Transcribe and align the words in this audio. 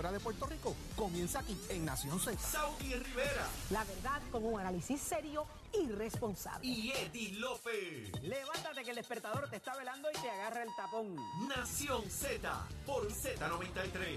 fuera 0.00 0.12
de 0.12 0.20
Puerto 0.20 0.46
Rico 0.46 0.74
comienza 0.96 1.40
aquí 1.40 1.54
en 1.68 1.84
Nación 1.84 2.18
Z. 2.18 2.38
Saudi 2.38 2.94
Rivera 2.94 3.46
La 3.68 3.84
verdad 3.84 4.22
con 4.32 4.46
un 4.46 4.58
análisis 4.58 4.98
serio 4.98 5.44
y 5.78 5.90
responsable. 5.92 6.66
y 6.66 6.90
Eddie 6.90 7.32
Lofe. 7.34 8.10
Levántate 8.22 8.82
que 8.82 8.90
el 8.90 8.96
despertador 8.96 9.50
te 9.50 9.56
está 9.56 9.76
velando 9.76 10.08
y 10.10 10.18
te 10.18 10.30
agarra 10.30 10.62
el 10.62 10.74
tapón. 10.74 11.16
Nación 11.46 12.10
Z 12.10 12.66
por 12.86 13.06
Z93. 13.12 14.16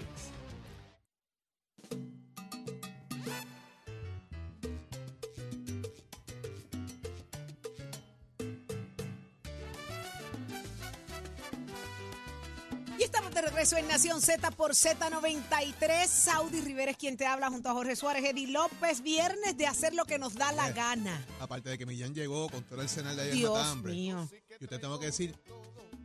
De 13.34 13.42
regreso 13.42 13.78
en 13.78 13.88
Nación 13.88 14.22
Z 14.22 14.52
por 14.52 14.72
Z93. 14.72 16.08
Saudi 16.08 16.62
Rivera 16.62 16.92
es 16.92 16.98
quien 16.98 17.18
te 17.18 17.26
habla 17.26 17.50
junto 17.50 17.70
a 17.70 17.74
Jorge 17.74 17.96
Suárez, 17.96 18.24
Eddie 18.26 18.48
López. 18.48 19.02
Viernes 19.02 19.58
de 19.58 19.66
hacer 19.66 19.94
lo 19.94 20.06
que 20.06 20.20
nos 20.20 20.36
da 20.36 20.52
la 20.52 20.72
gana. 20.72 21.26
Aparte 21.40 21.70
de 21.70 21.78
que 21.78 21.86
Millán 21.86 22.14
llegó 22.14 22.50
con 22.50 22.64
todo 22.64 22.82
el 22.82 22.90
senal 22.90 23.16
de 23.16 23.24
ayer 23.24 23.34
en 23.34 23.40
Dios 23.40 23.54
Matambre. 23.58 23.92
mío. 23.94 24.30
Y 24.60 24.64
usted 24.64 24.80
tengo 24.80 25.00
que 25.00 25.08
decir 25.08 25.36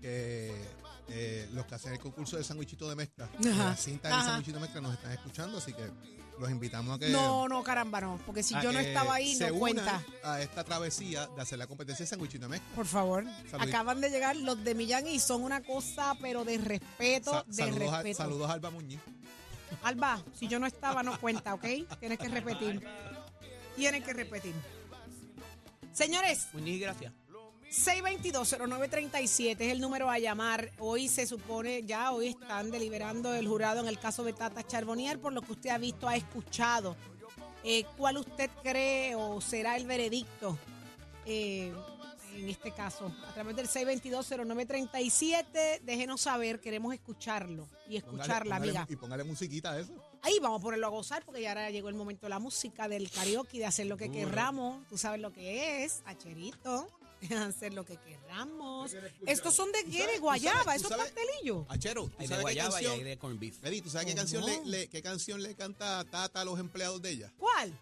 que 0.01 0.53
eh, 1.09 1.49
los 1.53 1.67
que 1.67 1.75
hacen 1.75 1.93
el 1.93 1.99
concurso 1.99 2.37
de 2.37 2.45
sandwichito 2.45 2.89
de 2.89 2.95
mezcla, 2.97 3.29
la 3.41 3.77
cinta 3.77 4.09
ajá. 4.09 4.19
de 4.19 4.25
sandwichito 4.25 4.57
de 4.57 4.63
mezcla 4.63 4.81
nos 4.81 4.95
están 4.95 5.13
escuchando, 5.13 5.59
así 5.59 5.73
que 5.73 5.91
los 6.39 6.51
invitamos 6.51 6.95
a 6.97 6.99
que, 6.99 7.09
No, 7.09 7.49
no, 7.49 7.63
caramba, 7.65 8.01
no. 8.01 8.21
Porque 8.25 8.43
si 8.43 8.55
a 8.55 8.63
yo 8.63 8.73
no 8.73 8.79
que 8.79 8.89
estaba 8.89 9.15
ahí, 9.15 9.35
se 9.35 9.51
no 9.51 9.59
cuenta. 9.59 10.03
a 10.23 10.41
esta 10.41 10.63
travesía 10.65 11.27
de 11.29 11.43
hacer 11.43 11.59
la 11.59 11.67
competencia 11.67 12.05
de 12.05 12.09
sandwichito 12.09 12.45
de 12.45 12.51
mezcla. 12.51 12.69
Por 12.77 12.87
favor. 12.87 13.25
Saludito. 13.51 13.77
Acaban 13.77 14.01
de 14.01 14.11
llegar 14.11 14.37
los 14.37 14.63
de 14.63 14.75
Millán 14.75 15.09
y 15.09 15.19
son 15.19 15.43
una 15.43 15.63
cosa, 15.63 16.15
pero 16.21 16.45
de 16.45 16.59
respeto, 16.59 17.33
Sa- 17.33 17.45
de 17.47 17.55
saludos, 17.55 17.93
a, 17.93 17.97
respeto. 18.03 18.19
saludos 18.19 18.51
a 18.51 18.53
Alba 18.53 18.71
Muñiz. 18.71 19.01
Alba, 19.83 20.23
si 20.39 20.47
yo 20.49 20.59
no 20.61 20.67
estaba, 20.67 21.03
no 21.03 21.19
cuenta, 21.21 21.55
¿ok? 21.55 21.65
Tienes 22.01 22.19
que 22.19 22.29
repetir. 22.29 22.87
Tienes 23.77 24.05
que 24.05 24.13
repetir. 24.13 24.55
Señores, 25.93 26.47
Muñiz, 26.53 26.81
gracias. 26.81 27.13
622-0937 27.71 29.57
es 29.61 29.73
el 29.73 29.81
número 29.81 30.11
a 30.11 30.19
llamar. 30.19 30.71
Hoy 30.79 31.09
se 31.09 31.27
supone, 31.27 31.83
ya 31.85 32.13
hoy 32.13 32.29
están 32.29 32.71
deliberando 32.71 33.35
el 33.35 33.47
jurado 33.47 33.81
en 33.81 33.89
el 33.89 33.99
caso 33.99 34.25
de 34.25 34.33
Tata 34.33 34.67
Charbonnier, 34.67 35.19
por 35.21 35.33
lo 35.33 35.43
que 35.43 35.53
usted 35.53 35.71
ha 35.71 35.79
visto, 35.79 36.09
ha 36.09 36.17
escuchado. 36.17 36.97
Eh, 37.65 37.85
¿Cuál 37.97 38.19
usted 38.19 38.51
cree 38.63 39.15
o 39.15 39.41
será 39.41 39.77
el 39.77 39.87
veredicto 39.87 40.59
eh, 41.27 41.73
en 42.37 42.49
este 42.49 42.73
caso? 42.73 43.13
A 43.29 43.35
través 43.35 43.55
del 43.57 43.69
622-0937, 43.69 45.81
déjenos 45.83 46.21
saber, 46.23 46.61
queremos 46.61 46.95
escucharlo 46.95 47.69
y 47.89 47.97
escucharla, 47.97 48.57
Póngale- 48.59 48.71
amiga. 48.71 48.87
Y 48.89 48.97
póngale 48.97 49.25
musiquita 49.25 49.73
a 49.73 49.81
eso. 49.81 49.93
Ahí 50.23 50.39
vamos 50.41 50.61
a 50.61 50.63
ponerlo 50.63 50.87
a 50.87 50.91
gozar 50.91 51.25
porque 51.25 51.43
ya 51.43 51.51
ahora 51.51 51.71
llegó 51.71 51.89
el 51.91 51.95
momento 51.95 52.27
de 52.27 52.31
la 52.31 52.39
música, 52.39 52.89
del 52.89 53.11
karaoke, 53.11 53.59
de 53.59 53.67
hacer 53.67 53.87
lo 53.87 53.97
que 53.97 54.11
querramos. 54.11 54.87
Tú 54.89 54.97
sabes 54.99 55.21
lo 55.21 55.33
que 55.33 55.85
es, 55.85 56.03
acherito. 56.07 56.89
Hacer 57.49 57.75
lo 57.75 57.85
que 57.85 57.97
queramos. 57.97 58.95
Estos 59.27 59.55
son 59.55 59.73
de 59.73 59.85
qué? 59.85 60.07
De 60.07 60.19
guayaba, 60.19 60.63
tú 60.65 60.71
esos 60.71 60.93
pastelillos. 60.97 61.67
Achero, 61.69 62.05
¿tú 62.05 62.13
Hay 62.19 62.27
de 62.27 62.29
sabes 62.29 62.39
qué 62.39 62.43
guayaba 62.43 62.81
y 62.81 62.85
canción? 62.85 63.05
de 63.05 63.19
corned 63.19 63.39
beef. 63.41 63.65
Eddie, 63.65 63.83
¿tú 63.83 63.91
sabes 63.91 64.07
qué 64.07 64.13
¿Cómo 64.13 64.21
canción, 64.23 64.47
le, 64.47 64.65
le- 64.67 64.89
qué 64.89 65.03
canción 65.03 65.43
le 65.43 65.55
canta 65.55 66.05
Tata 66.05 66.41
a 66.41 66.45
los 66.45 66.59
empleados 66.61 67.03
de 67.03 67.11
ella? 67.11 67.33
¿Cuál? 67.39 67.73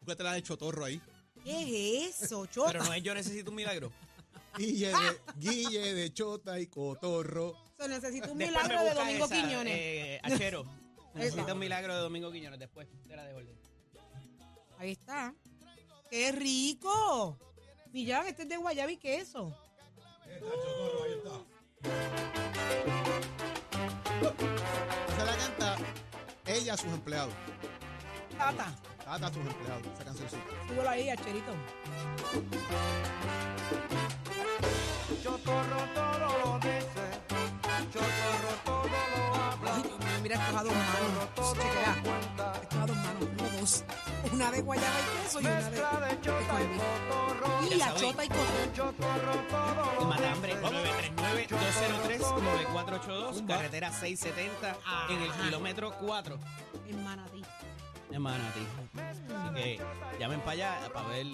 Búscate 0.00 0.22
la 0.22 0.32
de 0.34 0.42
Chotorro 0.42 0.84
ahí. 0.84 1.00
¿Qué 1.42 2.06
es 2.06 2.22
eso, 2.22 2.44
chota? 2.52 2.72
Pero 2.72 2.84
no 2.84 2.92
es 2.92 3.02
yo 3.02 3.14
necesito 3.14 3.50
un 3.50 3.56
milagro. 3.56 3.92
Guille 4.58 4.88
de, 4.88 5.20
Guille 5.36 5.94
de 5.94 6.12
Chota 6.12 6.58
y 6.60 6.66
Cotorro. 6.66 7.54
Se 7.78 7.88
necesita 7.88 8.30
un 8.30 8.38
Después 8.38 8.56
me 8.56 8.62
milagro 8.62 8.78
de 8.84 8.90
busca 8.90 9.04
Domingo 9.04 9.24
esa, 9.26 9.34
Quiñones. 9.34 9.74
Eh, 9.76 10.20
achero. 10.22 10.60
Esa. 10.62 11.18
Necesita 11.18 11.52
un 11.54 11.58
milagro 11.58 11.94
de 11.94 12.00
Domingo 12.00 12.32
Quiñones 12.32 12.58
después 12.58 12.88
de 13.06 13.16
la 13.16 13.24
de 13.24 13.34
orden. 13.34 13.58
Ahí 14.78 14.92
está. 14.92 15.34
¡Qué 16.10 16.32
rico! 16.32 17.38
Millán, 17.92 18.26
este 18.26 18.42
es 18.42 18.48
de 18.48 18.56
guayaba 18.56 18.90
y 18.92 18.96
queso. 18.96 19.54
Se 25.16 25.24
la 25.24 25.36
canta 25.36 25.76
ella 26.46 26.74
a 26.74 26.76
sus 26.76 26.92
empleados. 26.92 27.34
Tata, 28.36 28.74
Tata 29.04 29.26
a 29.26 29.32
sus 29.32 29.46
empleados. 29.46 29.86
Esa 29.94 30.04
cancioncita. 30.04 30.42
súbelo 30.68 30.88
ahí, 30.90 31.08
acherito. 31.10 31.52
Ay, 39.68 39.82
Dios 39.82 39.98
mío, 39.98 40.18
mira 40.22 40.36
estos 40.36 40.54
a 40.54 40.62
dos 40.62 40.72
manos. 40.72 41.52
Chequea. 41.52 41.96
Estos 42.62 42.78
a 42.78 42.86
dos 42.86 42.96
manos, 42.96 43.22
uno, 43.22 43.60
dos. 43.60 43.84
Una 44.32 44.50
de 44.50 44.60
guayaba 44.62 44.96
y 45.00 45.04
queso 45.22 45.40
y 45.40 45.46
una 45.46 45.60
de, 45.70 45.76
de 45.76 45.82
corned 45.82 46.68
beef. 46.70 46.82
Y 47.76 47.80
achota 47.82 48.24
y 48.24 48.28
cotorro. 48.28 49.34
Y 50.00 50.04
Matambre 50.04 50.56
939-203-9482, 50.62 53.46
carretera 53.46 53.92
670 53.92 54.76
en 55.10 55.22
el 55.22 55.30
Ajá. 55.30 55.42
kilómetro 55.44 55.92
4 56.00 56.38
En 56.88 57.04
Manatí. 57.04 57.42
de 58.10 58.18
Manatí. 58.18 58.66
Así 58.98 59.22
que 59.54 59.80
llamen 60.18 60.40
para 60.40 60.52
allá 60.52 60.78
para 60.92 61.08
ver 61.08 61.26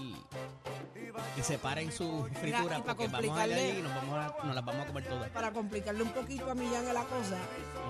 que 1.35 1.43
separen 1.43 1.93
su 1.93 2.29
fritura 2.41 2.79
pa' 2.79 2.95
porque 2.95 3.09
vamos 3.09 3.39
a 3.39 3.47
ir 3.47 3.53
allí 3.55 3.79
y 3.79 3.83
nos, 3.83 3.95
vamos 3.95 4.19
a, 4.19 4.45
nos 4.45 4.55
las 4.55 4.65
vamos 4.65 4.83
a 4.83 4.87
comer 4.87 5.05
todas. 5.05 5.31
Para 5.31 5.53
complicarle 5.53 6.03
un 6.03 6.13
poquito 6.13 6.51
a 6.51 6.55
Millán 6.55 6.85
de 6.85 6.93
la 6.93 7.05
cosa, 7.05 7.37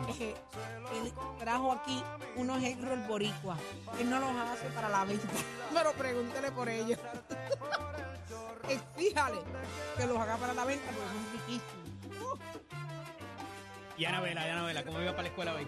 es 0.09 0.17
que 0.17 0.31
él 0.31 1.13
trajo 1.39 1.73
aquí 1.73 2.03
unos 2.37 2.63
egg 2.63 2.83
roll 2.83 3.01
boricua. 3.07 3.57
Él 3.99 4.11
no 4.11 4.19
los 4.21 4.31
hace 4.31 4.67
para 4.71 4.89
la 4.89 5.05
venta, 5.05 5.29
pero 5.75 5.93
pregúntele 5.93 6.53
por 6.53 6.69
ellos. 6.69 6.99
Exíjale 8.69 9.39
que 9.97 10.07
los 10.07 10.19
haga 10.19 10.37
para 10.37 10.55
la 10.55 10.65
venta 10.65 10.87
porque 10.87 11.09
son 11.09 11.33
riquísimos. 11.33 12.39
Y 13.99 14.05
Anabela, 14.05 14.47
y 14.47 14.51
Anabela, 14.51 14.85
¿cómo 14.85 15.01
iba 15.01 15.11
para 15.11 15.23
la 15.23 15.29
escuela 15.29 15.55
hoy? 15.55 15.67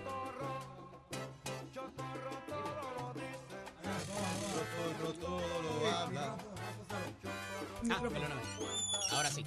Ah, 7.91 7.99
perdóname. 8.00 8.43
Ahora 9.12 9.31
sí. 9.31 9.45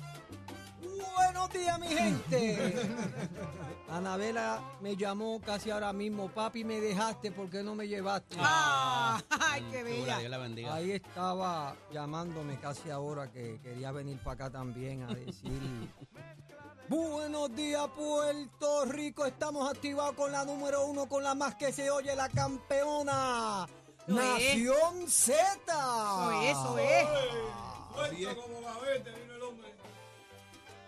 Buenos 1.15 1.49
días, 1.51 1.79
mi 1.79 1.87
gente. 1.87 2.75
Anabela 3.89 4.61
me 4.81 4.95
llamó 4.95 5.41
casi 5.41 5.71
ahora 5.71 5.93
mismo. 5.93 6.29
Papi, 6.29 6.63
me 6.63 6.79
dejaste, 6.79 7.31
¿por 7.31 7.49
qué 7.49 7.63
no 7.63 7.73
me 7.73 7.87
llevaste? 7.87 8.37
¡Ah! 8.39 9.21
¡Ay, 9.29 9.65
qué 9.71 9.83
bella! 9.83 10.19
Dios 10.19 10.29
la 10.29 10.37
bendiga. 10.37 10.75
Ahí 10.75 10.91
estaba 10.91 11.75
llamándome 11.91 12.59
casi 12.59 12.89
ahora 12.89 13.31
que 13.31 13.59
quería 13.63 13.91
venir 13.91 14.19
para 14.19 14.33
acá 14.33 14.49
también 14.51 15.03
a 15.03 15.07
decir. 15.07 15.51
Buenos 16.89 17.53
días, 17.55 17.87
Puerto 17.95 18.85
Rico. 18.85 19.25
Estamos 19.25 19.69
activados 19.69 20.15
con 20.15 20.31
la 20.31 20.45
número 20.45 20.85
uno, 20.85 21.07
con 21.07 21.23
la 21.23 21.35
más 21.35 21.55
que 21.55 21.73
se 21.73 21.89
oye, 21.89 22.15
la 22.15 22.29
campeona. 22.29 23.67
Nación 24.07 25.07
Z. 25.09 25.35
Eso 25.69 26.41
es, 26.41 26.51
eso 26.51 26.77
es. 26.77 27.76
Así 28.01 28.25
es. 28.25 28.37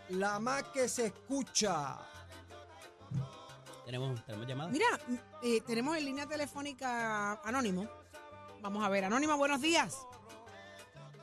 La 0.09 0.40
más 0.40 0.64
que 0.64 0.88
se 0.90 1.08
escucha. 1.08 1.97
Tenemos, 3.86 4.24
tenemos 4.25 4.47
llamada. 4.47 4.70
Mira, 4.70 4.86
eh, 5.44 5.62
tenemos 5.66 5.98
en 5.98 6.06
línea 6.06 6.25
telefónica 6.28 7.34
Anónimo. 7.44 7.88
Vamos 8.62 8.84
a 8.84 8.90
ver, 8.90 9.06
Anónima, 9.06 9.36
buenos 9.36 9.62
días. 9.62 10.06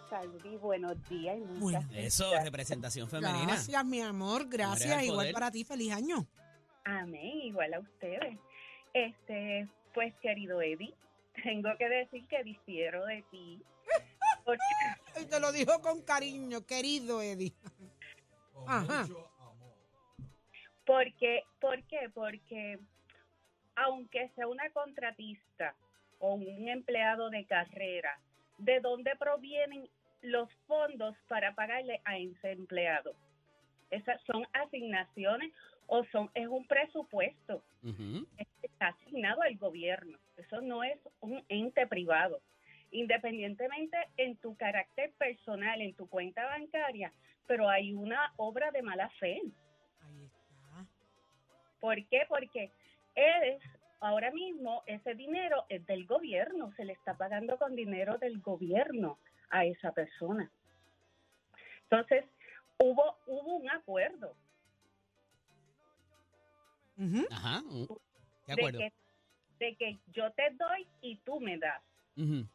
Salvi, 0.08 0.56
buenos 0.56 0.96
días 1.08 1.36
y 1.36 1.40
muchas 1.40 1.60
Bueno. 1.86 1.88
Eso, 1.92 2.30
representación 2.42 3.08
femenina. 3.08 3.44
Gracias, 3.44 3.84
mi 3.84 4.00
amor. 4.00 4.48
Gracias. 4.48 4.90
al 4.98 5.04
Igual 5.04 5.18
poder. 5.18 5.34
para 5.34 5.50
ti. 5.50 5.64
Feliz 5.64 5.92
año. 5.92 6.26
Amén, 6.84 7.40
igual 7.42 7.74
a 7.74 7.80
ustedes. 7.80 8.38
Este, 8.94 9.68
pues 9.92 10.14
querido 10.22 10.62
Eddie, 10.62 10.94
tengo 11.42 11.68
que 11.76 11.88
decir 11.88 12.26
que 12.28 12.42
difiero 12.44 13.04
de 13.06 13.24
ti. 13.30 13.62
Te 15.30 15.40
lo 15.40 15.52
dijo 15.52 15.80
con 15.80 16.02
cariño, 16.02 16.64
querido 16.66 17.22
Eddie. 17.22 17.54
Ajá. 18.66 19.06
porque, 20.84 21.42
¿Por 21.60 21.82
qué? 21.84 22.10
Porque 22.14 22.78
aunque 23.76 24.30
sea 24.34 24.48
una 24.48 24.68
contratista 24.70 25.74
o 26.18 26.34
un 26.34 26.68
empleado 26.68 27.28
de 27.30 27.44
carrera, 27.44 28.18
¿de 28.58 28.80
dónde 28.80 29.14
provienen 29.16 29.88
los 30.22 30.48
fondos 30.66 31.14
para 31.28 31.54
pagarle 31.54 32.00
a 32.04 32.16
ese 32.16 32.52
empleado? 32.52 33.14
Esas 33.90 34.20
son 34.24 34.46
asignaciones 34.52 35.52
o 35.86 36.04
son 36.06 36.30
es 36.34 36.48
un 36.48 36.66
presupuesto. 36.66 37.62
Ujú. 37.82 38.26
está 38.62 38.88
asignado 38.88 39.42
al 39.42 39.56
gobierno. 39.56 40.18
Eso 40.36 40.60
no 40.60 40.82
es 40.82 40.98
un 41.20 41.44
ente 41.48 41.86
privado. 41.86 42.40
Independientemente 42.96 43.98
en 44.16 44.38
tu 44.38 44.56
carácter 44.56 45.12
personal, 45.18 45.82
en 45.82 45.94
tu 45.94 46.08
cuenta 46.08 46.46
bancaria, 46.46 47.12
pero 47.46 47.68
hay 47.68 47.92
una 47.92 48.32
obra 48.38 48.70
de 48.70 48.80
mala 48.80 49.10
fe. 49.20 49.42
Ahí 50.00 50.24
está. 50.24 50.86
¿Por 51.78 51.96
qué? 52.08 52.22
Porque 52.26 52.70
eres 53.14 53.60
ahora 54.00 54.30
mismo 54.30 54.82
ese 54.86 55.14
dinero 55.14 55.66
es 55.68 55.84
del 55.84 56.06
gobierno, 56.06 56.72
se 56.72 56.86
le 56.86 56.94
está 56.94 57.18
pagando 57.18 57.58
con 57.58 57.76
dinero 57.76 58.16
del 58.16 58.40
gobierno 58.40 59.18
a 59.50 59.66
esa 59.66 59.92
persona. 59.92 60.50
Entonces, 61.82 62.24
hubo, 62.78 63.18
hubo 63.26 63.56
un 63.56 63.68
acuerdo. 63.68 64.34
Ajá. 67.30 67.60
De 67.60 67.86
de 68.46 68.52
acuerdo. 68.54 68.78
que, 68.78 68.92
de 69.58 69.76
que 69.76 69.98
yo 70.14 70.32
te 70.32 70.48
doy 70.52 70.88
y 71.02 71.16
tú 71.16 71.40
me 71.40 71.58
das. 71.58 71.82
Ujú. 72.16 72.48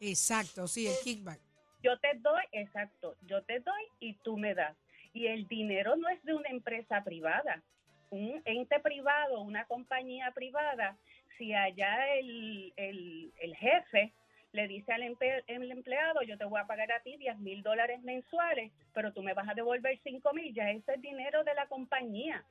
Exacto, 0.00 0.66
sí, 0.68 0.86
el 0.86 0.94
kickback. 1.02 1.40
Yo 1.82 1.98
te 1.98 2.14
doy, 2.18 2.42
exacto, 2.52 3.16
yo 3.22 3.42
te 3.42 3.60
doy 3.60 3.82
y 4.00 4.14
tú 4.24 4.36
me 4.36 4.54
das. 4.54 4.76
Y 5.12 5.26
el 5.26 5.46
dinero 5.48 5.96
no 5.96 6.08
es 6.08 6.22
de 6.24 6.34
una 6.34 6.48
empresa 6.48 7.02
privada. 7.04 7.62
Un 8.10 8.40
ente 8.44 8.80
privado, 8.80 9.40
una 9.42 9.64
compañía 9.66 10.30
privada, 10.32 10.96
si 11.36 11.52
allá 11.54 12.14
el, 12.14 12.72
el, 12.76 13.32
el 13.38 13.56
jefe 13.56 14.12
le 14.52 14.66
dice 14.66 14.92
al 14.92 15.02
empe- 15.02 15.44
el 15.46 15.70
empleado, 15.70 16.22
yo 16.22 16.38
te 16.38 16.44
voy 16.46 16.58
a 16.60 16.66
pagar 16.66 16.90
a 16.90 17.00
ti 17.00 17.16
10 17.18 17.38
mil 17.38 17.62
dólares 17.62 18.00
mensuales, 18.02 18.72
pero 18.94 19.12
tú 19.12 19.22
me 19.22 19.34
vas 19.34 19.46
a 19.48 19.54
devolver 19.54 19.98
5 20.02 20.32
mil, 20.32 20.54
ya 20.54 20.70
ese 20.70 20.94
es 20.94 21.02
dinero 21.02 21.44
de 21.44 21.54
la 21.54 21.66
compañía. 21.66 22.44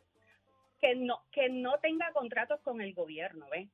Que 0.79 0.95
no, 0.95 1.23
que 1.31 1.49
no 1.49 1.79
tenga 1.79 2.11
contratos 2.11 2.61
con 2.61 2.81
el 2.81 2.93
gobierno, 2.93 3.47
¿ves? 3.49 3.67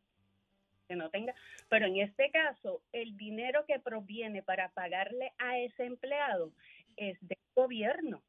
Que 0.88 0.95
no 0.95 1.09
tenga, 1.09 1.33
pero 1.69 1.85
en 1.88 1.97
este 1.97 2.30
caso 2.31 2.81
el 2.91 3.15
dinero 3.18 3.65
que 3.68 3.80
proviene 3.80 4.44
para 4.44 4.69
pagarle 4.71 5.31
a 5.38 5.57
ese 5.59 5.85
empleado 5.85 6.51
es 6.97 7.18
del 7.21 7.38
gobierno. 7.56 8.24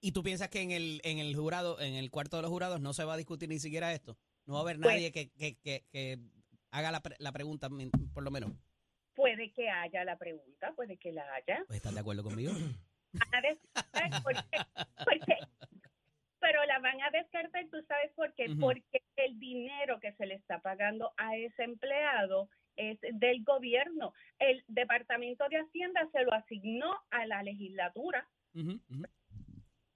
¿Y 0.00 0.12
tú 0.12 0.22
piensas 0.22 0.48
que 0.48 0.60
en 0.62 0.72
el, 0.72 1.00
en 1.04 1.18
el 1.18 1.34
jurado, 1.36 1.80
en 1.80 1.94
el 1.94 2.10
cuarto 2.10 2.36
de 2.36 2.42
los 2.42 2.50
jurados, 2.50 2.80
no 2.80 2.92
se 2.92 3.04
va 3.04 3.14
a 3.14 3.16
discutir 3.16 3.48
ni 3.48 3.58
siquiera 3.60 3.92
esto? 3.92 4.16
No 4.46 4.54
va 4.54 4.60
a 4.60 4.62
haber 4.62 4.76
Pues- 4.78 4.94
nadie 4.94 5.12
que, 5.12 5.30
que, 5.30 5.56
que, 5.58 5.84
que 5.92 6.18
haga 6.72 6.90
la, 6.90 7.00
pre- 7.00 7.16
la 7.18 7.30
pregunta, 7.32 7.68
por 8.12 8.24
lo 8.24 8.30
menos. 8.30 8.50
Puede 9.14 9.52
que 9.52 9.68
haya 9.68 10.04
la 10.04 10.16
pregunta, 10.16 10.72
puede 10.74 10.96
que 10.96 11.12
la 11.12 11.22
haya. 11.34 11.62
Pues, 11.66 11.76
¿Estás 11.76 11.94
de 11.94 12.00
acuerdo 12.00 12.22
conmigo? 12.24 12.52
Porque- 14.24 14.42
porque- 15.04 15.38
pero 16.42 16.62
la 16.66 16.78
van 16.80 17.00
a 17.00 17.10
descartar, 17.10 17.64
tú 17.70 17.78
sabes 17.88 18.12
por 18.14 18.34
qué, 18.34 18.48
porque 18.60 19.00
el 19.16 19.38
dinero 19.38 19.98
que 20.00 20.12
se 20.14 20.26
le 20.26 20.34
está 20.34 20.60
pagando 20.60 21.12
a 21.16 21.34
ese 21.36 21.62
empleado 21.62 22.50
es 22.76 22.98
del 23.14 23.42
gobierno. 23.44 24.12
El 24.38 24.62
Departamento 24.68 25.48
de 25.48 25.58
Hacienda 25.60 26.06
se 26.12 26.22
lo 26.24 26.34
asignó 26.34 26.92
a 27.10 27.24
la 27.26 27.42
legislatura. 27.42 28.28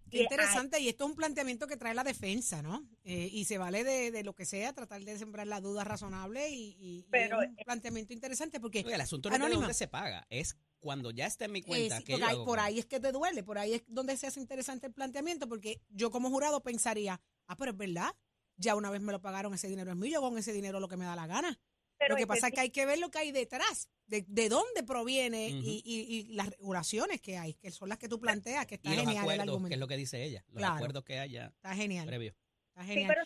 Qué 0.08 0.22
interesante, 0.22 0.78
y 0.80 0.88
esto 0.88 1.04
es 1.04 1.10
un 1.10 1.16
planteamiento 1.16 1.66
que 1.66 1.76
trae 1.76 1.92
la 1.92 2.04
defensa, 2.04 2.62
¿no? 2.62 2.88
Eh, 3.02 3.28
y 3.32 3.44
se 3.44 3.58
vale 3.58 3.82
de, 3.82 4.12
de 4.12 4.22
lo 4.22 4.34
que 4.34 4.44
sea, 4.44 4.72
tratar 4.72 5.00
de 5.02 5.18
sembrar 5.18 5.48
la 5.48 5.60
duda 5.60 5.82
razonable 5.82 6.48
y, 6.50 6.76
y- 6.78 6.98
y 7.00 7.06
Pero, 7.10 7.42
es 7.42 7.48
un 7.48 7.56
planteamiento 7.56 8.12
interesante 8.12 8.60
porque 8.60 8.80
el 8.80 9.00
asunto 9.00 9.28
no 9.30 9.34
es 9.34 9.42
de 9.50 9.54
dónde 9.56 9.74
se 9.74 9.88
paga, 9.88 10.24
es 10.30 10.56
cuando 10.86 11.10
ya 11.10 11.26
está 11.26 11.44
en 11.46 11.52
mi 11.52 11.58
eh, 11.58 11.64
cuenta. 11.64 11.98
sí, 11.98 12.04
que 12.04 12.18
yo 12.18 12.24
ahí- 12.24 12.34
hago 12.36 12.44
por 12.44 12.58
con- 12.58 12.64
ahí 12.64 12.78
es 12.78 12.86
que 12.86 13.00
te 13.00 13.10
duele, 13.12 13.42
por 13.42 13.58
ahí 13.58 13.74
es 13.74 13.82
donde 13.88 14.16
se 14.16 14.26
hace 14.28 14.40
interesante 14.40 14.86
el 14.86 14.92
planteamiento 14.94 15.48
porque 15.48 15.82
yo 15.90 16.10
como 16.12 16.30
jurado 16.30 16.62
pensaría, 16.62 17.20
ah, 17.48 17.56
pero 17.56 17.72
es 17.72 17.76
verdad, 17.76 18.10
ya 18.56 18.74
una 18.76 18.90
vez 18.90 19.00
me 19.00 19.12
lo 19.12 19.20
pagaron, 19.20 19.52
ese 19.52 19.68
dinero 19.68 19.90
es 19.90 19.96
mío, 19.96 20.12
yo 20.14 20.20
con 20.22 20.38
ese 20.38 20.52
dinero 20.52 20.78
lo 20.80 20.88
que 20.88 20.96
me 20.96 21.04
da 21.04 21.16
la 21.16 21.26
gana. 21.26 21.58
Pero 21.98 22.10
lo 22.14 22.16
que 22.18 22.26
pasa 22.26 22.48
es 22.48 22.52
que 22.54 22.60
hay 22.60 22.70
que 22.70 22.84
ver 22.86 22.98
lo 22.98 23.10
que 23.10 23.18
hay 23.18 23.32
detrás, 23.32 23.88
de, 24.06 24.24
de 24.28 24.48
dónde 24.50 24.82
proviene 24.84 25.48
y, 25.48 25.82
y- 25.84 26.16
y 26.16 26.22
las 26.34 26.50
regulaciones 26.50 27.20
que 27.20 27.36
hay, 27.38 27.54
que 27.54 27.70
son 27.70 27.88
las 27.88 27.98
que 27.98 28.08
tú 28.08 28.20
planteas, 28.20 28.66
que 28.66 28.76
está 28.76 28.90
y 28.92 28.96
los 28.96 29.00
genial 29.06 29.16
el 29.16 29.22
acuerdos, 29.30 29.42
argumento. 29.48 29.68
que 29.68 29.74
es 29.74 29.80
lo 29.80 29.88
que 29.88 29.96
dice 29.96 30.22
ella, 30.22 30.44
los 30.48 30.58
Claro. 30.58 30.74
acuerdos 30.76 31.04
que 31.04 31.18
haya 31.18 31.46
Está 31.46 31.74
genial, 31.74 32.06
previos. 32.06 32.36
está 32.68 32.82
Sí, 32.82 32.88
genial. 32.88 33.08
pero 33.14 33.22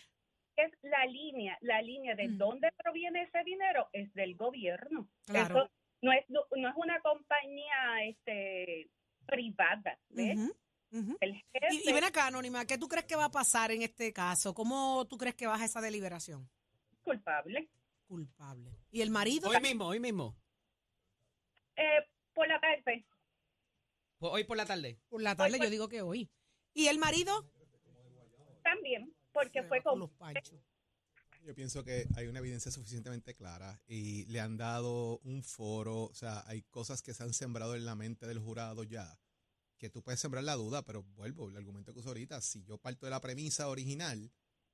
es 0.67 0.71
la 0.83 1.05
línea, 1.05 1.57
la 1.61 1.81
línea 1.81 2.15
de 2.15 2.29
Mm. 2.29 2.37
dónde 2.37 2.69
proviene 2.81 3.23
ese 3.23 3.43
dinero 3.45 3.87
es 3.93 4.13
del 4.13 4.35
gobierno. 4.35 5.09
Claro. 5.25 5.63
Eso 5.65 5.71
no 6.01 6.11
es 6.11 6.25
no 6.29 6.69
es 6.69 6.75
una 6.75 6.99
compañía 7.01 8.03
este 8.07 8.89
privada, 9.25 9.99
¿ves? 10.09 10.37
El 11.21 11.33
jefe 11.35 11.67
Y, 11.71 11.89
y 11.89 11.93
ven 11.93 12.03
acá, 12.03 12.27
Anónima, 12.27 12.65
¿qué 12.65 12.77
tú 12.77 12.87
crees 12.89 13.05
que 13.05 13.15
va 13.15 13.25
a 13.25 13.31
pasar 13.31 13.71
en 13.71 13.81
este 13.81 14.11
caso? 14.11 14.53
¿Cómo 14.53 15.07
tú 15.07 15.17
crees 15.17 15.35
que 15.35 15.47
baja 15.47 15.65
esa 15.65 15.81
deliberación? 15.81 16.49
culpable. 17.03 17.69
Culpable. 18.07 18.71
¿Y 18.91 19.01
el 19.01 19.09
marido? 19.09 19.49
Hoy 19.49 19.59
mismo, 19.61 19.87
hoy 19.87 19.99
mismo, 19.99 20.35
Eh, 21.75 22.05
por 22.33 22.47
la 22.47 22.59
parte, 22.59 23.05
Pues 24.19 24.33
hoy 24.33 24.43
por 24.43 24.57
la 24.57 24.65
tarde. 24.65 24.99
Por 25.09 25.21
la 25.21 25.35
tarde, 25.35 25.59
yo 25.59 25.69
digo 25.69 25.87
que 25.87 26.01
hoy. 26.01 26.29
¿Y 26.73 26.87
el 26.87 26.99
marido? 26.99 27.49
también, 28.63 29.13
porque 29.31 29.61
Se 29.61 29.67
fue 29.67 29.81
con 29.81 29.93
con 29.93 29.99
los 30.01 30.11
panchos. 30.11 30.59
Yo 31.43 31.55
pienso 31.55 31.83
que 31.83 32.07
hay 32.15 32.27
una 32.27 32.39
evidencia 32.39 32.71
suficientemente 32.71 33.33
clara 33.35 33.81
y 33.87 34.25
le 34.25 34.39
han 34.39 34.57
dado 34.57 35.19
un 35.23 35.41
foro, 35.43 36.03
o 36.03 36.13
sea, 36.13 36.43
hay 36.45 36.61
cosas 36.63 37.01
que 37.01 37.13
se 37.15 37.23
han 37.23 37.33
sembrado 37.33 37.75
en 37.75 37.83
la 37.85 37.95
mente 37.95 38.27
del 38.27 38.37
jurado 38.39 38.83
ya, 38.83 39.19
que 39.77 39.89
tú 39.89 40.03
puedes 40.03 40.19
sembrar 40.19 40.43
la 40.43 40.55
duda, 40.55 40.83
pero 40.83 41.01
vuelvo, 41.15 41.49
el 41.49 41.57
argumento 41.57 41.93
que 41.93 41.99
uso 41.99 42.09
ahorita, 42.09 42.39
si 42.41 42.63
yo 42.63 42.77
parto 42.77 43.07
de 43.07 43.09
la 43.09 43.19
premisa 43.21 43.69
original, 43.69 44.31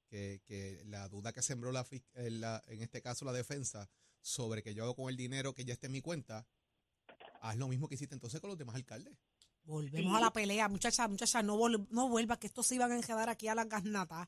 que, 0.10 0.42
que 0.46 0.84
la 0.86 1.08
duda 1.08 1.32
que 1.32 1.42
sembró 1.42 1.72
la, 1.72 1.86
eh, 2.16 2.30
la- 2.32 2.62
en 2.68 2.82
este 2.82 3.02
caso 3.02 3.24
la 3.24 3.34
defensa 3.34 3.90
sobre 4.22 4.62
que 4.62 4.74
yo 4.74 4.84
hago 4.84 4.96
con 4.96 5.10
el 5.10 5.16
dinero 5.16 5.54
que 5.54 5.64
ya 5.64 5.74
esté 5.74 5.88
en 5.88 5.94
mi 5.94 6.02
cuenta, 6.02 6.46
haz 7.42 7.56
lo 7.56 7.70
mismo 7.70 7.88
que 7.88 7.96
hiciste 7.96 8.14
entonces 8.16 8.42
con 8.42 8.50
los 8.50 8.58
demás 8.58 8.76
alcaldes. 8.76 9.18
Volvemos 9.64 10.12
Sí. 10.12 10.18
a 10.18 10.20
la 10.20 10.32
pelea, 10.32 10.68
muchacha, 10.68 11.08
muchacha, 11.08 11.42
no, 11.44 11.58
vol- 11.58 11.88
no 11.92 12.10
vuelva, 12.10 12.38
que 12.38 12.48
estos 12.48 12.68
se 12.68 12.76
iban 12.76 12.92
a 12.92 12.96
enredar 12.96 13.30
aquí 13.30 13.48
a 13.48 13.56
las 13.56 13.68
gasnatas. 13.70 14.28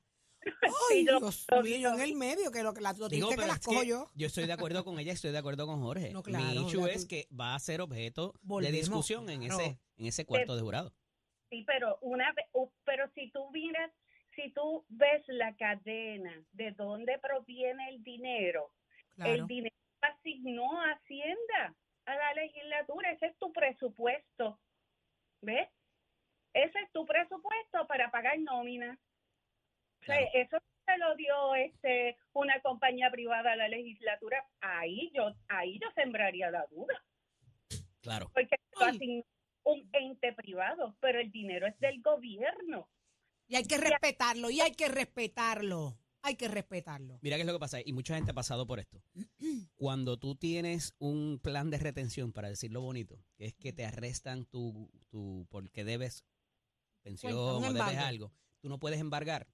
Ay, 0.91 1.03
Dios 1.03 1.45
yo- 1.49 1.61
mío, 1.63 1.77
yo 1.77 1.93
en 1.93 2.01
el 2.01 2.15
medio, 2.15 2.51
que 2.51 2.63
lo 2.63 2.73
que 2.73 2.81
la, 2.81 2.93
lo 2.93 3.09
Digo, 3.09 3.29
que 3.29 3.35
pero 3.35 3.47
las 3.47 3.59
cojo 3.59 3.83
yo. 3.83 4.09
yo 4.15 4.27
estoy 4.27 4.45
de 4.47 4.53
acuerdo 4.53 4.83
con 4.85 4.99
ella, 4.99 5.11
estoy 5.13 5.31
de 5.31 5.37
acuerdo 5.37 5.65
con 5.67 5.81
Jorge. 5.81 6.11
No, 6.11 6.23
claro, 6.23 6.45
Mi 6.45 6.67
issue 6.67 6.87
es 6.87 7.05
que 7.05 7.27
va 7.37 7.55
a 7.55 7.59
ser 7.59 7.81
objeto 7.81 8.33
de 8.43 8.71
discusión 8.71 9.29
en 9.29 9.41
claro. 9.41 9.59
ese 9.59 9.79
en 9.97 10.05
ese 10.05 10.25
cuarto 10.25 10.55
de 10.55 10.61
jurado. 10.61 10.93
Sí, 11.49 11.63
pero 11.67 11.97
una 12.01 12.33
pero 12.85 13.09
si 13.15 13.29
tú 13.31 13.49
miras, 13.51 13.91
si 14.35 14.51
tú 14.53 14.85
ves 14.87 15.23
la 15.27 15.55
cadena 15.57 16.41
de 16.53 16.71
dónde 16.71 17.17
proviene 17.19 17.89
el 17.89 18.03
dinero, 18.03 18.71
Claro. 19.15 19.33
el 19.33 19.47
dinero 19.47 19.75
asignó 20.01 20.79
a 20.81 20.91
Hacienda, 20.91 21.75
a 22.05 22.15
la 22.15 22.33
legislatura, 22.35 23.11
ese 23.11 23.25
es 23.27 23.37
tu 23.37 23.51
presupuesto, 23.51 24.57
¿ves? 25.41 25.67
Ese 26.53 26.79
es 26.79 26.91
tu 26.93 27.05
presupuesto 27.05 27.85
para 27.87 28.09
pagar 28.09 28.39
nómina. 28.39 28.97
Claro. 30.17 30.29
eso 30.33 30.57
se 30.85 30.97
lo 30.97 31.15
dio 31.15 31.55
este 31.55 32.17
una 32.33 32.59
compañía 32.61 33.09
privada 33.11 33.53
a 33.53 33.55
la 33.55 33.67
legislatura, 33.67 34.43
ahí 34.61 35.11
yo 35.13 35.33
ahí 35.47 35.79
yo 35.79 35.87
sembraría 35.95 36.49
la 36.51 36.65
duda, 36.71 36.93
Claro. 38.01 38.31
porque 38.33 38.55
lo 38.79 38.85
asignó 38.85 39.23
un 39.63 39.87
ente 39.93 40.33
privado, 40.33 40.95
pero 40.99 41.19
el 41.19 41.31
dinero 41.31 41.67
es 41.67 41.77
del 41.79 42.01
gobierno. 42.01 42.89
Y 43.47 43.55
hay 43.55 43.63
que 43.63 43.77
respetarlo, 43.77 44.49
y 44.49 44.61
hay 44.61 44.71
que 44.71 44.87
respetarlo. 44.87 45.97
Hay 46.21 46.35
que 46.35 46.47
respetarlo. 46.49 47.17
Mira 47.21 47.37
qué 47.37 47.41
es 47.41 47.47
lo 47.47 47.53
que 47.53 47.59
pasa, 47.59 47.79
y 47.83 47.93
mucha 47.93 48.15
gente 48.15 48.31
ha 48.31 48.33
pasado 48.33 48.67
por 48.67 48.79
esto. 48.79 49.01
Cuando 49.75 50.17
tú 50.17 50.35
tienes 50.35 50.93
un 50.99 51.39
plan 51.41 51.69
de 51.69 51.77
retención, 51.77 52.33
para 52.33 52.49
decirlo 52.49 52.81
bonito, 52.81 53.23
que 53.37 53.45
es 53.45 53.53
que 53.53 53.71
te 53.73 53.85
arrestan 53.85 54.45
tu, 54.45 54.89
tu 55.09 55.47
porque 55.49 55.83
debes 55.83 56.25
pensión 57.03 57.31
Cuenta, 57.33 57.51
o 57.53 57.59
debes 57.61 57.79
embargo. 57.79 58.07
algo, 58.07 58.31
tú 58.59 58.69
no 58.69 58.79
puedes 58.79 58.99
embargar 58.99 59.47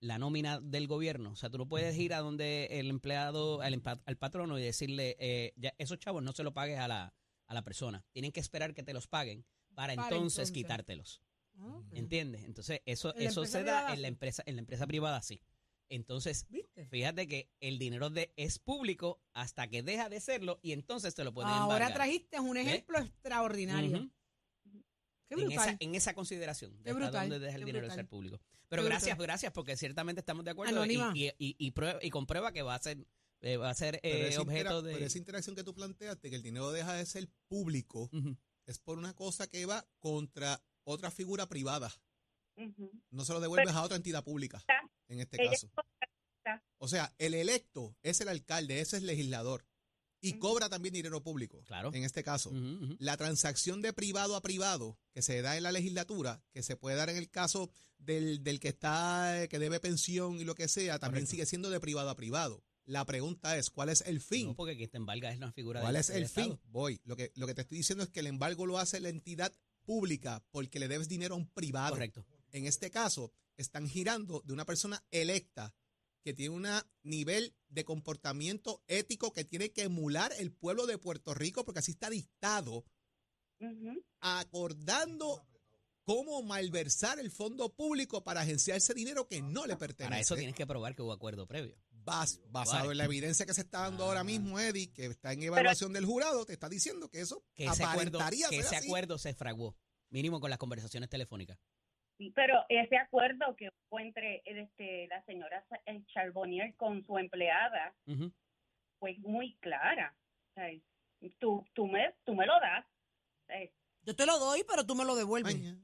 la 0.00 0.18
nómina 0.18 0.60
del 0.60 0.86
gobierno. 0.86 1.30
O 1.32 1.36
sea, 1.36 1.50
tú 1.50 1.58
no 1.58 1.68
puedes 1.68 1.96
ir 1.96 2.14
a 2.14 2.18
donde 2.20 2.66
el 2.78 2.88
empleado, 2.90 3.60
al, 3.62 3.74
empa- 3.74 4.00
al 4.04 4.16
patrono 4.16 4.58
y 4.58 4.62
decirle, 4.62 5.16
eh, 5.18 5.52
ya, 5.56 5.74
esos 5.78 5.98
chavos 5.98 6.22
no 6.22 6.32
se 6.32 6.42
lo 6.44 6.54
pagues 6.54 6.78
a 6.78 6.88
la, 6.88 7.14
a 7.46 7.54
la 7.54 7.62
persona. 7.62 8.04
Tienen 8.12 8.32
que 8.32 8.40
esperar 8.40 8.74
que 8.74 8.82
te 8.82 8.92
los 8.92 9.06
paguen 9.08 9.44
para, 9.74 9.94
Para 9.94 10.08
entonces, 10.08 10.38
entonces. 10.38 10.52
quitártelos. 10.52 11.20
Ok. 11.60 11.86
¿Entiendes? 11.92 12.44
Entonces, 12.44 12.80
eso, 12.86 13.14
eso 13.16 13.44
se 13.44 13.58
privada 13.58 13.82
da 13.88 13.94
en 13.94 14.02
la 14.02 14.08
empresa, 14.08 14.42
en 14.46 14.54
la 14.56 14.60
empresa 14.60 14.86
privada 14.86 15.20
sí. 15.22 15.42
Entonces, 15.90 16.46
¿Viste? 16.50 16.86
fíjate 16.88 17.26
que 17.26 17.50
el 17.60 17.78
dinero 17.78 18.10
de, 18.10 18.32
es 18.36 18.58
público 18.58 19.22
hasta 19.32 19.68
que 19.68 19.82
deja 19.82 20.08
de 20.10 20.20
serlo 20.20 20.60
y 20.62 20.72
entonces 20.72 21.14
te 21.14 21.24
lo 21.24 21.32
pueden 21.32 21.50
Ahora 21.50 21.62
embargar. 21.86 21.94
trajiste 21.94 22.38
un 22.38 22.58
ejemplo 22.58 22.98
extraordinario. 22.98 24.08
En, 25.30 25.38
brutal. 25.46 25.68
esa, 25.68 25.76
en 25.80 25.94
esa 25.94 26.14
consideración 26.14 26.76
de 26.82 26.94
Qué 26.94 27.04
hasta 27.04 27.20
dónde 27.20 27.38
deja 27.38 27.54
el 27.56 27.62
qué 27.62 27.66
dinero 27.66 27.82
de 27.86 27.88
brutal. 27.88 27.96
ser 27.96 28.08
público. 28.08 28.40
Pero 28.68 28.82
Qué 28.82 28.88
gracias, 28.88 29.16
brutal. 29.16 29.26
gracias, 29.26 29.52
porque 29.52 29.76
ciertamente 29.76 30.20
estamos 30.20 30.44
de 30.44 30.50
acuerdo 30.52 30.72
y, 30.72 30.76
Anónima. 30.76 31.12
y, 31.14 31.26
y, 31.38 31.56
y 31.58 31.70
prueba, 31.72 31.98
y 32.02 32.10
comprueba 32.10 32.52
que 32.52 32.62
va 32.62 32.74
a 32.74 32.78
ser, 32.78 33.06
eh, 33.40 33.56
va 33.56 33.70
a 33.70 33.74
ser 33.74 33.98
Pero, 34.02 34.14
eh, 34.16 34.28
esa 34.28 34.40
objeto 34.42 34.58
intera- 34.78 34.82
de... 34.82 34.92
pero 34.94 35.06
esa 35.06 35.18
interacción 35.18 35.56
que 35.56 35.64
tú 35.64 35.74
planteaste, 35.74 36.28
que 36.30 36.36
el 36.36 36.42
dinero 36.42 36.70
deja 36.72 36.94
de 36.94 37.06
ser 37.06 37.28
público, 37.48 38.10
Ujú. 38.12 38.36
es 38.66 38.78
por 38.78 38.98
una 38.98 39.14
cosa 39.14 39.46
que 39.46 39.64
va 39.66 39.86
contra 39.98 40.62
otra 40.84 41.10
figura 41.10 41.46
privada. 41.48 41.92
Ujú. 42.56 42.90
No 43.10 43.24
se 43.24 43.32
lo 43.32 43.40
devuelves 43.40 43.74
a 43.74 43.82
otra 43.82 43.96
entidad 43.96 44.24
pública, 44.24 44.62
en 45.08 45.20
este 45.20 45.40
Ella- 45.40 45.50
caso. 45.52 45.70
O 46.78 46.88
sea, 46.88 47.12
el 47.18 47.34
electo 47.34 47.96
es 48.02 48.20
el 48.22 48.28
alcalde, 48.28 48.80
ese 48.80 48.96
es 48.96 49.02
el 49.02 49.06
legislador. 49.06 49.66
Y 50.20 50.34
cobra 50.38 50.68
también 50.68 50.94
dinero 50.94 51.22
público. 51.22 51.62
Claro. 51.66 51.90
En 51.94 52.04
este 52.04 52.22
caso. 52.22 52.52
La 52.98 53.16
transacción 53.16 53.82
de 53.82 53.92
privado 53.92 54.36
a 54.36 54.42
privado 54.42 54.98
que 55.12 55.22
se 55.22 55.42
da 55.42 55.56
en 55.56 55.62
la 55.62 55.72
legislatura, 55.72 56.42
que 56.52 56.62
se 56.62 56.76
puede 56.76 56.96
dar 56.96 57.10
en 57.10 57.16
el 57.16 57.30
caso 57.30 57.70
del, 57.98 58.42
del 58.42 58.60
que 58.60 58.68
está, 58.68 59.46
que 59.48 59.58
debe 59.58 59.80
pensión 59.80 60.40
y 60.40 60.44
lo 60.44 60.54
que 60.54 60.68
sea, 60.68 60.98
también 60.98 61.24
Correcto. 61.24 61.30
sigue 61.30 61.46
siendo 61.46 61.70
de 61.70 61.80
privado 61.80 62.10
a 62.10 62.16
privado. 62.16 62.62
La 62.84 63.04
pregunta 63.04 63.56
es, 63.58 63.68
¿cuál 63.68 63.90
es 63.90 64.02
el 64.06 64.20
fin? 64.20 64.46
No, 64.46 64.56
porque 64.56 64.76
quien 64.76 64.88
te 64.88 64.96
embarga 64.96 65.30
es 65.30 65.36
una 65.36 65.52
figura 65.52 65.82
¿Cuál 65.82 65.96
es 65.96 66.08
el 66.08 66.26
fin? 66.26 66.58
Voy. 66.64 67.00
Lo 67.04 67.16
que, 67.16 67.32
lo 67.34 67.46
que 67.46 67.54
te 67.54 67.60
estoy 67.60 67.78
diciendo 67.78 68.02
es 68.02 68.10
que 68.10 68.20
el 68.20 68.26
embargo 68.26 68.64
lo 68.64 68.78
hace 68.78 68.98
la 68.98 69.10
entidad 69.10 69.52
pública 69.84 70.42
porque 70.50 70.78
le 70.78 70.88
debes 70.88 71.06
dinero 71.06 71.34
a 71.34 71.38
un 71.38 71.48
privado. 71.50 71.90
Correcto. 71.90 72.24
En 72.50 72.66
este 72.66 72.90
caso, 72.90 73.30
están 73.58 73.88
girando 73.88 74.42
de 74.46 74.54
una 74.54 74.64
persona 74.64 75.04
electa 75.10 75.74
que 76.28 76.34
tiene 76.34 76.54
un 76.56 76.66
nivel 77.04 77.54
de 77.68 77.86
comportamiento 77.86 78.82
ético 78.86 79.32
que 79.32 79.44
tiene 79.46 79.72
que 79.72 79.84
emular 79.84 80.30
el 80.38 80.52
pueblo 80.52 80.84
de 80.86 80.98
Puerto 80.98 81.32
Rico 81.32 81.64
porque 81.64 81.78
así 81.78 81.92
está 81.92 82.10
dictado, 82.10 82.84
acordando 84.20 85.42
cómo 86.04 86.42
malversar 86.42 87.18
el 87.18 87.30
fondo 87.30 87.74
público 87.74 88.24
para 88.24 88.42
agenciar 88.42 88.76
ese 88.76 88.92
dinero 88.92 89.26
que 89.26 89.40
no 89.40 89.64
le 89.66 89.76
pertenece. 89.76 90.10
Para 90.10 90.20
eso 90.20 90.36
tienes 90.36 90.54
que 90.54 90.66
probar 90.66 90.94
que 90.94 91.00
hubo 91.00 91.12
acuerdo 91.12 91.46
previo. 91.46 91.78
Bas- 91.90 92.40
basado 92.50 92.80
Vale. 92.80 92.92
en 92.92 92.98
la 92.98 93.04
evidencia 93.06 93.46
que 93.46 93.54
se 93.54 93.62
está 93.62 93.80
dando 93.80 94.04
ahora 94.04 94.20
Ah. 94.20 94.24
mismo, 94.24 94.60
Eddie, 94.60 94.92
que 94.92 95.06
está 95.06 95.32
en 95.32 95.42
evaluación 95.42 95.94
del 95.94 96.04
jurado, 96.04 96.44
te 96.44 96.52
está 96.52 96.68
diciendo 96.68 97.08
que 97.10 97.20
eso 97.22 97.42
Que 97.54 97.64
ese 97.64 97.84
acuerdo, 97.84 98.18
aparentaría 98.18 98.48
que 98.50 98.56
ser 98.56 98.64
ese 98.66 98.76
así. 98.76 98.86
acuerdo 98.88 99.16
se 99.16 99.32
fraguó. 99.34 99.76
Mínimo 100.10 100.40
con 100.40 100.50
las 100.50 100.58
conversaciones 100.58 101.08
telefónicas. 101.08 101.58
Sí, 102.18 102.32
pero 102.34 102.64
ese 102.68 102.96
acuerdo 102.96 103.54
que 103.56 103.68
hubo 103.88 104.00
entre 104.00 104.42
este, 104.44 105.06
la 105.06 105.22
señora 105.24 105.64
eh, 105.86 106.02
Charbonnier 106.12 106.74
con 106.74 107.06
su 107.06 107.16
empleada 107.16 107.94
fue 108.98 109.16
muy 109.20 109.54
clara. 109.60 110.14
O 110.50 110.54
sea, 110.54 110.68
tú, 111.38 111.64
tú, 111.74 111.86
me, 111.86 112.12
tú 112.24 112.34
me 112.34 112.44
lo 112.44 112.54
das. 112.60 112.84
Eh, 113.48 113.72
Yo 114.02 114.16
te 114.16 114.26
lo 114.26 114.38
doy, 114.38 114.64
pero 114.68 114.84
tú 114.84 114.96
me 114.96 115.04
lo 115.04 115.14
devuelves. 115.14 115.54
Maña. 115.56 115.78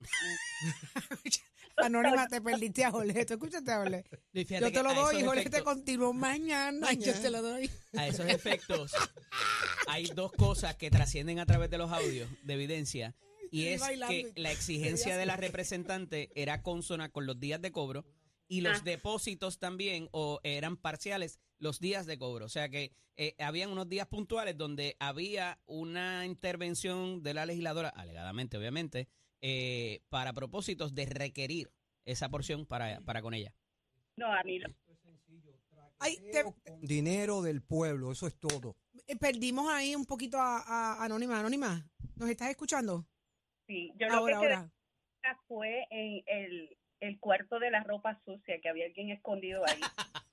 Anónima, 1.76 2.28
te 2.28 2.40
perdiste 2.42 2.84
a 2.84 2.90
Jorge. 2.90 3.24
¿Tú 3.24 3.32
escuchaste 3.34 3.72
a 3.72 3.84
Yo 3.86 3.92
que 4.32 4.44
te 4.44 4.82
lo 4.82 4.94
doy 4.94 5.14
y 5.14 5.18
esos 5.18 5.28
Jorge 5.28 5.42
te 5.48 5.56
efectos- 5.56 5.62
continuó 5.64 6.12
mañana. 6.12 6.92
Yo 6.92 6.98
Mañana. 6.98 7.22
te 7.22 7.30
lo 7.30 7.42
doy. 7.42 7.70
A 7.96 8.06
esos 8.08 8.26
efectos, 8.28 8.92
hay 9.88 10.04
dos 10.06 10.32
cosas 10.32 10.76
que 10.76 10.90
trascienden 10.90 11.38
a 11.38 11.46
través 11.46 11.70
de 11.70 11.78
los 11.78 11.90
audios 11.90 12.28
de 12.42 12.52
evidencia. 12.54 13.14
Y 13.52 13.66
es 13.68 13.80
bailando 13.80 14.12
que 14.34 14.40
la 14.40 14.50
exigencia 15.12 15.16
de 15.16 15.26
la 15.26 15.36
representante 15.36 16.30
era 16.34 16.62
consona 16.62 17.10
con 17.10 17.26
los 17.26 17.38
días 17.38 17.60
de 17.60 17.70
cobro 17.70 18.04
y 18.48 18.60
los 18.62 18.78
Ah. 18.78 18.82
depósitos 18.84 19.58
también 19.58 20.08
o 20.12 20.40
eran 20.42 20.76
parciales 20.76 21.38
los 21.58 21.78
días 21.78 22.06
de 22.06 22.18
cobro. 22.18 22.46
O 22.46 22.48
sea 22.48 22.68
que 22.68 22.92
eh, 23.16 23.34
habían 23.38 23.70
unos 23.70 23.88
días 23.88 24.06
puntuales 24.08 24.56
donde 24.56 24.96
había 24.98 25.60
una 25.66 26.24
intervención 26.26 27.22
de 27.22 27.34
la 27.34 27.44
legisladora, 27.46 27.90
alegadamente 27.90 28.56
obviamente, 28.56 29.08
eh, 29.42 30.00
para 30.08 30.32
propósitos 30.32 30.94
de 30.94 31.04
requerir 31.06 31.70
esa 32.06 32.28
porción 32.30 32.64
para, 32.66 33.00
para 33.02 33.20
con 33.22 33.34
ella. 33.34 33.54
no, 34.16 34.32
a 34.32 34.42
mí 34.44 34.58
lo, 34.58 34.68
Ay, 35.98 36.16
te- 36.32 36.44
Dinero 36.80 37.42
del 37.42 37.62
pueblo, 37.62 38.10
eso 38.12 38.26
es 38.26 38.34
todo. 38.36 38.76
eh, 39.06 39.14
perdimos 39.16 39.70
ahí 39.70 39.94
un 39.94 40.04
poquito 40.04 40.38
a, 40.40 40.58
a 40.60 41.04
Anónima. 41.04 41.38
Anónima, 41.38 41.88
¿nos 42.16 42.28
estás 42.28 42.50
escuchando? 42.50 43.06
Sí. 43.72 43.92
Yo 43.98 44.08
lo 44.08 44.14
Ahora, 44.14 44.40
que 44.40 44.46
ahora. 44.46 44.72
fue 45.48 45.86
en 45.90 46.22
el, 46.26 46.78
el 47.00 47.18
cuarto 47.20 47.58
de 47.58 47.70
la 47.70 47.82
ropa 47.82 48.20
sucia, 48.24 48.60
que 48.60 48.68
había 48.68 48.86
alguien 48.86 49.10
escondido 49.10 49.62
ahí. 49.66 49.80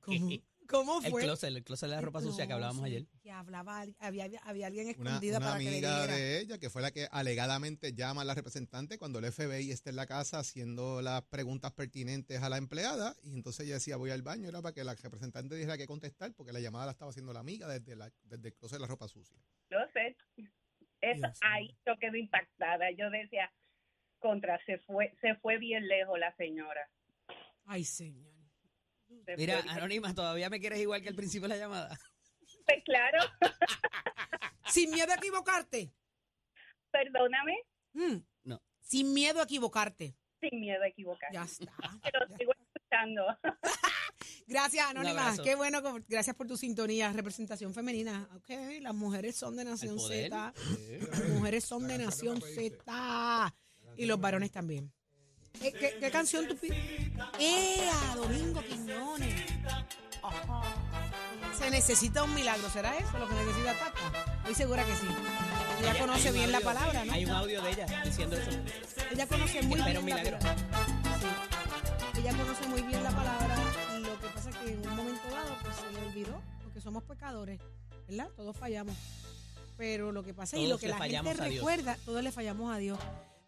¿Cómo, 0.00 0.28
cómo 0.66 1.00
El 1.04 1.10
fue? 1.10 1.22
closet, 1.22 1.48
el 1.50 1.62
closet 1.64 1.88
de 1.88 1.94
la 1.96 2.00
ropa 2.00 2.20
sucia 2.20 2.46
que 2.46 2.52
hablábamos 2.52 2.84
ayer. 2.84 3.06
Que 3.22 3.30
hablaba, 3.30 3.84
había, 3.98 4.28
había 4.44 4.66
alguien 4.66 4.86
Una, 4.98 5.10
escondida 5.10 5.38
una 5.38 5.46
para 5.46 5.58
que 5.58 5.64
le 5.64 5.70
amiga 5.70 6.06
de 6.06 6.40
ella, 6.40 6.58
que 6.58 6.70
fue 6.70 6.80
la 6.82 6.90
que 6.90 7.06
alegadamente 7.10 7.92
llama 7.92 8.22
a 8.22 8.24
la 8.24 8.34
representante 8.34 8.98
cuando 8.98 9.18
el 9.18 9.30
FBI 9.30 9.70
está 9.70 9.90
en 9.90 9.96
la 9.96 10.06
casa 10.06 10.38
haciendo 10.38 11.02
las 11.02 11.22
preguntas 11.22 11.72
pertinentes 11.72 12.42
a 12.42 12.48
la 12.48 12.56
empleada, 12.56 13.14
y 13.22 13.34
entonces 13.34 13.66
ella 13.66 13.74
decía, 13.74 13.96
voy 13.96 14.10
al 14.10 14.22
baño, 14.22 14.48
era 14.48 14.62
para 14.62 14.72
que 14.74 14.84
la 14.84 14.94
representante 14.94 15.54
dijera 15.54 15.76
que 15.76 15.86
contestar, 15.86 16.32
porque 16.34 16.52
la 16.52 16.60
llamada 16.60 16.86
la 16.86 16.92
estaba 16.92 17.10
haciendo 17.10 17.32
la 17.32 17.40
amiga 17.40 17.68
desde, 17.68 17.94
la, 17.96 18.10
desde 18.24 18.48
el 18.48 18.54
closet 18.54 18.76
de 18.78 18.80
la 18.80 18.86
ropa 18.88 19.06
sucia. 19.08 19.36
Sé. 19.92 20.16
Es, 21.00 21.16
Dios 21.18 21.38
ahí 21.42 21.76
yo 21.86 21.96
quedé 21.98 22.18
impactada. 22.18 22.90
Yo 22.92 23.10
decía, 23.10 23.52
contra, 24.18 24.58
se 24.66 24.78
fue, 24.80 25.14
se 25.20 25.34
fue 25.36 25.58
bien 25.58 25.86
lejos 25.88 26.18
la 26.18 26.34
señora. 26.36 26.88
Ay, 27.66 27.84
señor. 27.84 28.30
Se 29.26 29.36
Mira, 29.36 29.60
Anónima, 29.68 30.14
¿todavía 30.14 30.48
me 30.50 30.60
quieres 30.60 30.78
igual 30.80 31.02
que 31.02 31.08
al 31.08 31.14
principio 31.16 31.48
de 31.48 31.54
la 31.54 31.60
llamada? 31.60 31.98
Pues 32.66 32.84
claro, 32.84 33.18
Sin 34.66 34.90
miedo 34.92 35.10
a 35.12 35.16
equivocarte. 35.16 35.90
perdóname, 36.90 37.56
Mm. 37.92 38.18
No. 38.44 38.62
Sin 38.80 39.12
miedo 39.12 39.40
a 39.40 39.44
equivocarte. 39.44 40.14
sin 40.40 40.60
miedo 40.60 40.82
a 40.82 40.86
equivocar. 40.88 41.32
Ya 41.32 41.42
está. 41.42 41.72
Pero 42.04 42.20
Ya. 42.28 42.36
sigo 42.36 42.52
escuchando. 42.52 43.26
Gracias, 44.50 44.90
Anónima. 44.90 45.36
Qué 45.44 45.54
bueno. 45.54 45.80
Gracias 46.08 46.34
por 46.34 46.48
tu 46.48 46.56
sintonía. 46.56 47.12
Representación 47.12 47.72
femenina. 47.72 48.28
Ok, 48.34 48.50
las 48.80 48.94
mujeres 48.94 49.36
son 49.36 49.54
de 49.56 49.64
Nación. 49.64 49.98
Z. 50.00 50.28
Las 50.28 51.28
mujeres 51.28 51.64
son 51.64 51.86
de 51.86 51.98
Nación 51.98 52.42
Z. 52.42 53.54
Y 53.96 54.06
los 54.06 54.20
varones 54.20 54.50
también. 54.50 54.92
Eh, 55.60 55.72
¿Qué, 55.72 55.96
qué 56.00 56.10
canción 56.10 56.48
tú 56.48 56.56
pides? 56.56 56.76
¡Ea! 57.38 58.14
Domingo 58.16 58.60
Quiñones. 58.64 59.34
Ajá. 60.22 60.62
Se 61.56 61.70
necesita 61.70 62.24
un 62.24 62.34
milagro. 62.34 62.68
¿Será 62.70 62.96
eso 62.98 63.18
lo 63.18 63.28
que 63.28 63.34
necesita 63.34 63.74
Tata? 63.78 64.36
Estoy 64.38 64.54
segura 64.54 64.84
que 64.84 64.96
sí. 64.96 65.06
Ella 65.80 65.98
conoce 65.98 66.32
bien 66.32 66.50
la 66.50 66.60
palabra, 66.60 67.04
¿no? 67.04 67.12
Hay 67.12 67.24
un 67.24 67.30
audio 67.30 67.62
de 67.62 67.70
ella 67.70 68.02
diciendo 68.04 68.36
eso. 68.36 68.50
Ella 69.12 69.26
conoce 69.26 69.62
muy 69.62 69.80
bien 69.82 69.98
un 69.98 70.10
la 70.10 70.16
palabra. 70.16 70.56
Porque 76.80 76.84
somos 76.84 77.04
pecadores, 77.04 77.60
¿verdad? 78.08 78.28
Todos 78.36 78.56
fallamos. 78.56 78.96
Pero 79.76 80.12
lo 80.12 80.22
que 80.22 80.34
pasa 80.34 80.56
y 80.56 80.66
Todos 80.66 80.70
lo 80.70 80.78
que 80.78 80.88
la 80.88 80.98
gente 80.98 81.34
recuerda, 81.34 81.96
todos 82.04 82.22
le 82.22 82.32
fallamos 82.32 82.74
a 82.74 82.78
Dios. 82.78 82.98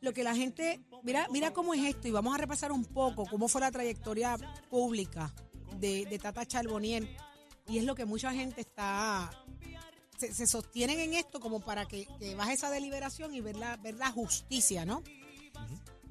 Lo 0.01 0.13
que 0.13 0.23
la 0.23 0.35
gente, 0.35 0.81
mira, 1.03 1.29
mira 1.31 1.53
cómo 1.53 1.75
es 1.75 1.85
esto 1.85 2.09
y 2.09 2.11
vamos 2.11 2.35
a 2.35 2.39
repasar 2.39 2.73
un 2.73 2.85
poco 2.85 3.27
cómo 3.27 3.49
fue 3.49 3.61
la 3.61 3.71
trayectoria 3.71 4.37
pública 4.69 5.33
de, 5.79 6.07
de 6.07 6.19
Tata 6.19 6.45
Charbonnier 6.45 7.09
y 7.69 7.79
es 7.79 7.85
lo 7.85 7.95
que 7.95 8.05
mucha 8.05 8.33
gente 8.33 8.63
está 8.63 9.31
se, 10.19 10.35
se 10.35 10.47
sostienen 10.47 10.99
en 10.99 11.15
esto 11.15 11.39
como 11.39 11.61
para 11.61 11.87
que, 11.87 12.07
que 12.19 12.35
baje 12.35 12.55
esa 12.55 12.71
deliberación 12.71 13.35
y 13.35 13.41
ver 13.41 13.57
la, 13.57 13.77
ver 13.77 13.95
la 13.95 14.11
justicia, 14.11 14.85
¿no? 14.85 15.03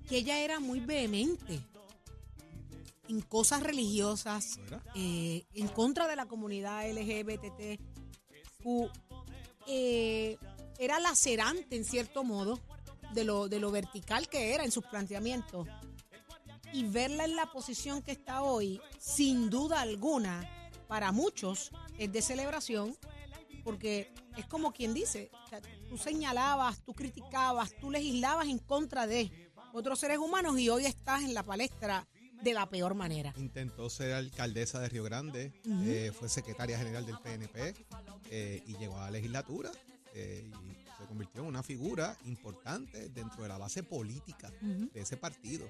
Que 0.08 0.18
ella 0.18 0.40
era 0.40 0.60
muy 0.60 0.80
vehemente 0.80 1.60
en 3.12 3.22
cosas 3.22 3.62
religiosas, 3.62 4.58
eh, 4.96 5.46
en 5.54 5.68
contra 5.68 6.08
de 6.08 6.16
la 6.16 6.28
comunidad 6.28 6.90
LGBT. 6.90 7.78
eh, 9.68 10.38
era 10.80 11.00
lacerante 11.00 11.76
en 11.76 11.84
cierto 11.84 12.24
modo 12.24 12.60
de 13.14 13.26
lo, 13.26 13.50
de 13.50 13.60
lo 13.60 13.70
vertical 13.70 14.30
que 14.30 14.54
era 14.54 14.64
en 14.64 14.72
sus 14.72 14.86
planteamientos. 14.86 15.68
Y 16.72 16.86
verla 16.86 17.26
en 17.26 17.36
la 17.36 17.52
posición 17.52 18.02
que 18.02 18.14
está 18.14 18.44
hoy, 18.44 18.80
sin 18.98 19.50
duda 19.50 19.82
alguna, 19.82 20.50
para 20.88 21.12
muchos 21.12 21.72
es 21.98 22.14
de 22.14 22.22
celebración, 22.22 22.96
porque 23.66 24.14
es 24.38 24.46
como 24.46 24.72
quien 24.72 24.94
dice, 24.94 25.30
o 25.46 25.50
sea, 25.50 25.62
tú 25.90 25.98
señalabas, 25.98 26.82
tú 26.86 26.94
criticabas, 26.94 27.76
tú 27.82 27.92
legislabas 27.92 28.48
en 28.48 28.60
contra 28.60 29.06
de 29.06 29.52
otros 29.74 30.00
seres 30.00 30.18
humanos 30.18 30.58
y 30.58 30.70
hoy 30.70 30.86
estás 30.86 31.24
en 31.24 31.34
la 31.34 31.44
palestra 31.44 32.08
de 32.42 32.54
la 32.54 32.70
peor 32.70 32.96
manera. 32.96 33.34
Intentó 33.38 33.90
ser 33.90 34.14
alcaldesa 34.14 34.80
de 34.80 34.90
Río 34.90 35.04
Grande, 35.04 35.54
eh, 35.66 36.12
fue 36.18 36.30
secretaria 36.30 36.78
general 36.78 37.06
del 37.06 37.18
PNP 37.20 37.74
eh, 38.30 38.64
y 38.66 38.78
llegó 38.78 38.98
a 38.98 39.06
la 39.06 39.12
legislatura 39.12 39.72
eh, 40.14 40.50
y 40.50 40.82
se 40.98 41.08
convirtió 41.08 41.42
en 41.42 41.48
una 41.48 41.64
figura 41.64 42.18
importante 42.26 43.10
dentro 43.10 43.44
de 43.44 43.50
la 43.50 43.58
base 43.58 43.82
política 43.82 44.52
de 44.62 45.02
ese 45.02 45.18
partido. 45.18 45.70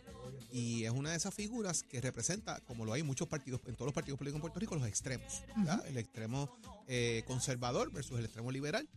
Y 0.52 0.84
es 0.84 0.92
una 0.92 1.12
de 1.12 1.18
esas 1.18 1.34
figuras 1.34 1.84
que 1.84 2.02
representa, 2.02 2.60
como 2.62 2.86
lo 2.86 2.94
hay 2.94 3.02
en 3.02 3.08
muchos 3.08 3.28
partidos, 3.28 3.62
en 3.66 3.76
todos 3.76 3.88
los 3.88 3.94
partidos 3.94 4.18
políticos 4.18 4.38
en 4.38 4.42
Puerto 4.42 4.60
Rico, 4.60 4.76
los 4.76 4.88
extremos. 4.88 5.44
El 5.88 5.98
extremo 5.98 6.50
eh, 6.88 7.24
conservador 7.28 7.92
versus 7.92 8.20
el 8.20 8.26
extremo 8.26 8.52
liberal. 8.52 8.90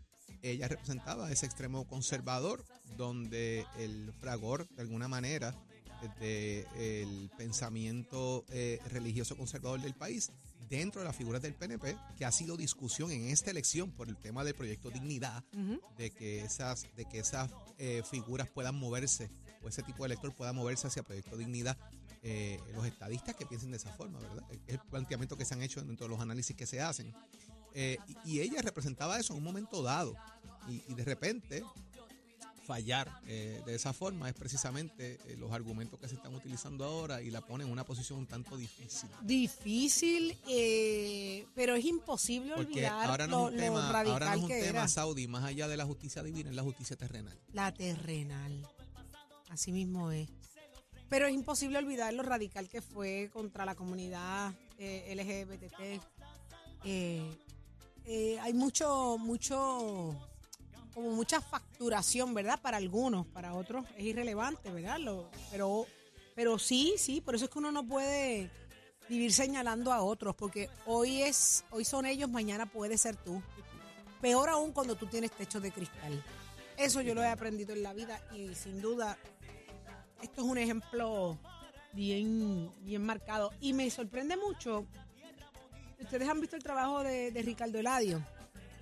Ella 0.43 0.67
representaba 0.69 1.31
ese 1.31 1.47
extremo 1.47 1.87
conservador 1.87 2.65
donde 2.97 3.65
el 3.79 4.13
fragor, 4.13 4.69
de 4.71 4.83
alguna 4.83 5.09
manera, 5.09 5.55
desde 6.03 7.03
el 7.03 7.31
pensamiento 7.37 8.45
eh, 8.51 8.81
religioso 8.91 9.37
conservador 9.37 9.81
del 9.81 9.95
país 9.95 10.31
dentro 10.69 11.01
de 11.03 11.07
las 11.07 11.15
figuras 11.17 11.43
del 11.43 11.55
PNP, 11.55 11.97
que 12.17 12.25
ha 12.25 12.33
sido 12.33 12.57
discusión 12.57 13.11
en 13.11 13.27
esta 13.29 13.51
elección 13.51 13.91
por 13.93 14.09
el 14.09 14.17
tema 14.17 14.43
del 14.45 14.55
proyecto 14.55 14.91
Dignidad, 14.91 15.45
de 15.99 16.11
que 16.11 16.41
esas, 16.41 16.87
de 16.97 17.05
que 17.05 17.19
esas 17.19 17.51
eh, 17.79 18.03
figuras 18.11 18.49
puedan 18.49 18.75
moverse, 18.75 19.31
o 19.63 19.69
ese 19.69 19.83
tipo 19.83 20.03
de 20.05 20.07
elector 20.07 20.35
pueda 20.35 20.53
moverse 20.53 20.87
hacia 20.87 21.03
proyecto 21.03 21.37
Dignidad. 21.37 21.77
eh, 22.23 22.59
los 22.75 22.87
estadistas 22.87 23.37
que 23.37 23.45
piensen 23.45 23.71
de 23.71 23.77
esa 23.77 23.93
forma, 23.93 24.19
¿verdad? 24.19 24.43
Es 24.51 24.59
el 24.69 24.79
planteamiento 24.79 25.37
que 25.37 25.45
se 25.45 25.53
han 25.53 25.63
hecho 25.63 25.83
dentro 25.85 26.07
de 26.07 26.11
los 26.11 26.21
análisis 26.21 26.57
que 26.57 26.65
se 26.67 26.81
hacen. 26.81 27.15
eh, 27.75 27.99
y, 28.25 28.37
y 28.37 28.41
ella 28.41 28.63
representaba 28.63 29.19
eso 29.21 29.35
en 29.35 29.39
un 29.41 29.45
momento 29.45 29.83
dado. 29.83 30.17
Y, 30.67 30.83
y 30.89 30.95
de 30.95 31.05
repente 31.05 31.63
fallar 32.65 33.21
eh, 33.27 33.63
de 33.67 33.75
esa 33.75 33.93
forma 33.93 34.29
es 34.29 34.35
precisamente 34.35 35.19
eh, 35.27 35.37
los 35.37 35.53
argumentos 35.53 35.99
que 36.01 36.09
se 36.09 36.15
están 36.15 36.35
utilizando 36.35 36.85
ahora 36.85 37.23
y 37.23 37.31
la 37.31 37.41
pone 37.41 37.65
en 37.65 37.71
una 37.71 37.85
posición 37.85 38.21
un 38.21 38.27
tanto 38.27 38.57
difícil. 38.57 39.11
Difícil, 39.23 40.37
eh, 40.49 41.47
pero 41.55 41.75
es 41.75 41.85
imposible 41.85 42.55
Porque 42.55 42.73
olvidar 42.73 43.11
ahora 43.11 43.27
lo, 43.27 43.33
no 43.33 43.49
es 43.49 43.55
un 43.55 43.61
tema, 43.61 43.87
ahora 43.89 44.27
no 44.31 44.35
es 44.35 44.43
un 44.43 44.49
tema 44.49 44.69
era. 44.69 44.89
Saudi, 44.89 45.27
más 45.27 45.45
allá 45.45 45.69
de 45.69 45.77
la 45.77 45.85
justicia 45.85 46.23
divina, 46.23 46.51
es 46.51 46.57
la 46.57 46.63
justicia 46.63 46.97
terrenal. 46.97 47.39
La 47.53 47.73
terrenal. 47.73 48.67
Así 49.51 49.71
mismo 49.73 50.11
es. 50.11 50.29
Pero 51.09 51.27
es 51.27 51.35
imposible 51.35 51.79
olvidar 51.79 52.13
lo 52.15 52.23
radical 52.23 52.69
que 52.69 52.83
fue 52.83 53.31
contra 53.33 53.65
la 53.65 53.75
comunidad 53.75 54.55
eh, 54.79 55.15
LGBT. 55.15 56.03
Eh, 58.07 58.39
hay 58.41 58.53
mucho, 58.53 59.17
mucho, 59.19 60.15
como 60.95 61.11
mucha 61.11 61.41
facturación, 61.41 62.33
¿verdad? 62.35 62.61
Para 62.61 62.77
algunos, 62.77 63.27
para 63.27 63.55
otros 63.55 63.85
es 63.97 64.05
irrelevante, 64.05 64.71
¿verdad? 64.71 64.99
Pero, 65.51 65.87
pero 66.35 66.59
sí, 66.59 66.95
sí, 66.97 67.21
por 67.21 67.35
eso 67.35 67.47
es 67.47 67.51
que 67.51 67.59
uno 67.59 67.73
no 67.73 67.85
puede 67.87 68.51
vivir 69.09 69.33
señalando 69.33 69.93
a 69.93 70.03
otros, 70.03 70.35
porque 70.37 70.71
hoy 70.87 71.23
es, 71.23 71.65
hoy 71.71 71.85
son 71.85 72.07
ellos, 72.07 72.31
mañana 72.31 72.67
puede 72.67 72.97
ser 72.97 73.17
tú. 73.17 73.43
Peor 74.21 74.49
aún 74.49 74.73
cuando 74.73 74.95
tú 74.95 75.07
tienes 75.07 75.33
techo 75.33 75.61
de 75.61 75.73
cristal. 75.73 76.25
Eso 76.77 77.01
yo 77.01 77.15
lo 77.15 77.23
he 77.23 77.29
aprendido 77.29 77.73
en 77.75 77.83
la 77.83 77.93
vida 77.93 78.21
y 78.33 78.55
sin 78.55 78.81
duda 78.81 79.19
esto 80.23 80.43
es 80.43 80.49
un 80.49 80.59
ejemplo 80.59 81.39
bien, 81.93 82.73
bien 82.81 83.05
marcado. 83.05 83.53
Y 83.61 83.73
me 83.73 83.91
sorprende 83.91 84.37
mucho. 84.37 84.87
Ustedes 86.01 86.29
han 86.29 86.41
visto 86.41 86.57
el 86.57 86.63
trabajo 86.63 87.03
de 87.03 87.43
Ricardo 87.45 87.79
Eladio. 87.79 88.25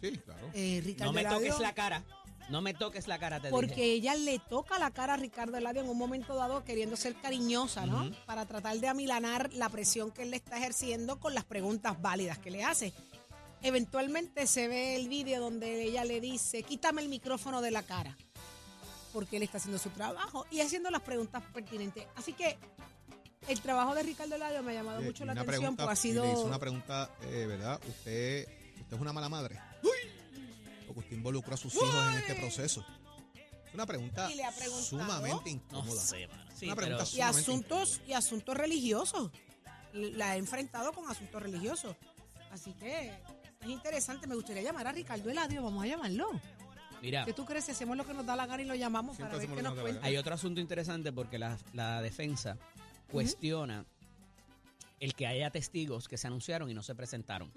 Sí, 0.02 0.18
claro. 0.18 0.50
Eh, 0.52 0.82
Ricardo 0.84 1.12
No 1.12 1.14
me 1.14 1.20
Eladio, 1.20 1.38
toques 1.38 1.60
la 1.60 1.72
cara. 1.74 2.04
No 2.50 2.60
me 2.60 2.74
toques 2.74 3.06
la 3.06 3.18
cara, 3.18 3.40
te 3.40 3.50
Porque 3.50 3.68
dije. 3.76 3.92
ella 3.92 4.14
le 4.16 4.38
toca 4.40 4.78
la 4.78 4.90
cara 4.90 5.14
a 5.14 5.16
Ricardo 5.16 5.56
Eladio 5.56 5.82
en 5.82 5.88
un 5.88 5.96
momento 5.96 6.34
dado 6.34 6.64
queriendo 6.64 6.96
ser 6.96 7.14
cariñosa, 7.14 7.86
¿no? 7.86 8.10
Para 8.26 8.46
tratar 8.46 8.76
de 8.78 8.88
amilanar 8.88 9.52
la 9.54 9.68
presión 9.68 10.10
que 10.10 10.22
él 10.24 10.30
le 10.32 10.36
está 10.38 10.58
ejerciendo 10.58 11.20
con 11.20 11.34
las 11.34 11.44
preguntas 11.44 12.02
válidas 12.02 12.38
que 12.38 12.50
le 12.50 12.64
hace. 12.64 12.92
Eventualmente 13.62 14.48
se 14.48 14.66
ve 14.66 14.96
el 14.96 15.08
vídeo 15.08 15.40
donde 15.40 15.84
ella 15.84 16.04
le 16.04 16.20
dice, 16.20 16.64
quítame 16.64 17.00
el 17.00 17.08
micrófono 17.08 17.62
de 17.62 17.70
la 17.70 17.84
cara, 17.84 18.18
porque 19.12 19.36
él 19.36 19.44
está 19.44 19.58
haciendo 19.58 19.78
su 19.78 19.90
trabajo 19.90 20.44
y 20.50 20.60
haciendo 20.60 20.90
las 20.90 21.02
preguntas 21.02 21.44
pertinentes. 21.54 22.04
Así 22.16 22.32
que 22.32 22.58
el 23.46 23.60
trabajo 23.60 23.94
de 23.94 24.02
Ricardo 24.02 24.34
Eladio 24.34 24.64
me 24.64 24.72
ha 24.72 24.74
llamado 24.74 25.00
mucho 25.00 25.24
la 25.24 25.32
atención, 25.32 25.76
pregunta, 25.76 25.84
porque 25.84 25.98
ha 26.00 26.10
y 26.10 26.12
le 26.12 26.18
hizo 26.18 26.36
sido... 26.36 26.44
una 26.48 26.58
pregunta, 26.58 27.10
eh, 27.22 27.46
¿verdad? 27.46 27.80
Usted, 27.88 28.48
usted 28.80 28.96
es 28.96 29.00
una 29.00 29.12
mala 29.12 29.28
madre. 29.28 29.60
Porque 30.94 31.06
usted 31.08 31.16
involucró 31.16 31.54
a 31.54 31.56
sus 31.56 31.74
hijos 31.74 31.94
en 32.12 32.18
este 32.18 32.34
proceso. 32.34 32.84
Es 33.66 33.74
una 33.74 33.86
pregunta 33.86 34.30
Y 34.30 34.34
le 34.36 34.44
ha 34.44 34.50
preguntado. 34.52 34.84
sumamente 34.84 35.44
No 35.44 35.48
incómoda. 35.50 36.00
sé, 36.00 36.26
mano. 36.28 36.44
Sí, 36.54 36.66
Una 36.66 36.74
pero- 36.76 36.86
pregunta 36.88 37.10
y 37.16 37.20
asuntos 37.20 38.00
y 38.06 38.12
asuntos 38.12 38.56
religiosos. 38.56 39.30
La 39.92 40.34
he 40.36 40.38
enfrentado 40.38 40.92
con 40.92 41.08
asuntos 41.10 41.42
religiosos. 41.42 41.96
Así 42.50 42.72
que 42.74 43.08
es 43.60 43.68
interesante. 43.68 44.26
Me 44.26 44.34
gustaría 44.34 44.62
llamar 44.62 44.86
a 44.86 44.92
Ricardo 44.92 45.30
Eladio. 45.30 45.62
Vamos 45.62 45.84
a 45.84 45.86
llamarlo. 45.86 46.28
Mira, 47.00 47.24
¿Qué 47.24 47.32
tú 47.32 47.44
crees? 47.44 47.64
Si 47.64 47.72
hacemos 47.72 47.96
lo 47.96 48.06
que 48.06 48.14
nos 48.14 48.24
da 48.24 48.36
la 48.36 48.46
gana 48.46 48.62
y 48.62 48.66
lo 48.66 48.74
llamamos 48.74 49.16
Siempre 49.16 49.38
para 49.38 49.48
ver 49.48 49.56
qué 49.56 49.62
nos 49.62 49.78
cuenta. 49.78 50.06
hay 50.06 50.16
otro 50.16 50.34
asunto 50.34 50.60
interesante 50.60 51.12
porque 51.12 51.38
la, 51.38 51.58
la 51.72 52.00
defensa 52.00 52.56
cuestiona 53.10 53.84
el 55.02 55.14
que 55.14 55.26
haya 55.26 55.50
testigos 55.50 56.06
que 56.06 56.16
se 56.16 56.28
anunciaron 56.28 56.70
y 56.70 56.74
no 56.74 56.82
se 56.82 56.94
presentaron. 56.94 57.50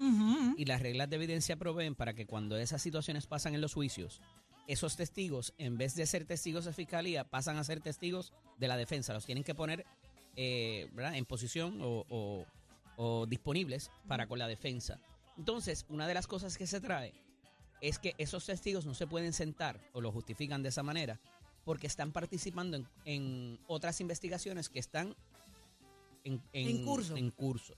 Y 0.58 0.64
las 0.64 0.82
reglas 0.82 1.08
de 1.08 1.14
evidencia 1.16 1.56
proveen 1.56 1.94
para 1.94 2.12
que 2.12 2.26
cuando 2.26 2.56
esas 2.58 2.82
situaciones 2.82 3.26
pasan 3.26 3.54
en 3.54 3.60
los 3.60 3.72
juicios, 3.72 4.20
esos 4.66 4.96
testigos, 4.96 5.54
en 5.56 5.78
vez 5.78 5.94
de 5.94 6.06
ser 6.06 6.24
testigos 6.24 6.64
de 6.64 6.72
fiscalía, 6.72 7.22
pasan 7.22 7.56
a 7.56 7.62
ser 7.64 7.80
testigos 7.80 8.32
de 8.58 8.66
la 8.66 8.76
defensa. 8.76 9.14
Los 9.14 9.24
tienen 9.24 9.44
que 9.44 9.54
poner 9.54 9.86
eh, 10.34 10.90
en 10.96 11.24
posición 11.24 11.78
o, 11.80 12.04
o- 12.08 12.46
o 12.96 13.26
disponibles 13.26 13.90
para 14.08 14.26
con 14.26 14.38
la 14.40 14.48
defensa. 14.48 14.98
Entonces, 15.38 15.86
una 15.88 16.08
de 16.08 16.14
las 16.14 16.26
cosas 16.26 16.58
que 16.58 16.66
se 16.66 16.80
trae 16.80 17.12
es 17.80 17.98
que 18.00 18.14
esos 18.18 18.44
testigos 18.44 18.86
no 18.86 18.94
se 18.94 19.06
pueden 19.06 19.32
sentar 19.32 19.80
o 19.92 20.00
lo 20.00 20.10
justifican 20.10 20.62
de 20.64 20.70
esa 20.70 20.82
manera 20.82 21.20
porque 21.64 21.86
están 21.86 22.10
participando 22.10 22.76
en, 22.76 22.86
en 23.04 23.58
otras 23.68 24.00
investigaciones 24.00 24.68
que 24.68 24.78
están 24.78 25.14
en, 26.26 26.42
En 26.52 26.84
curso. 26.84 27.16
en 27.16 27.30
curso. 27.30 27.74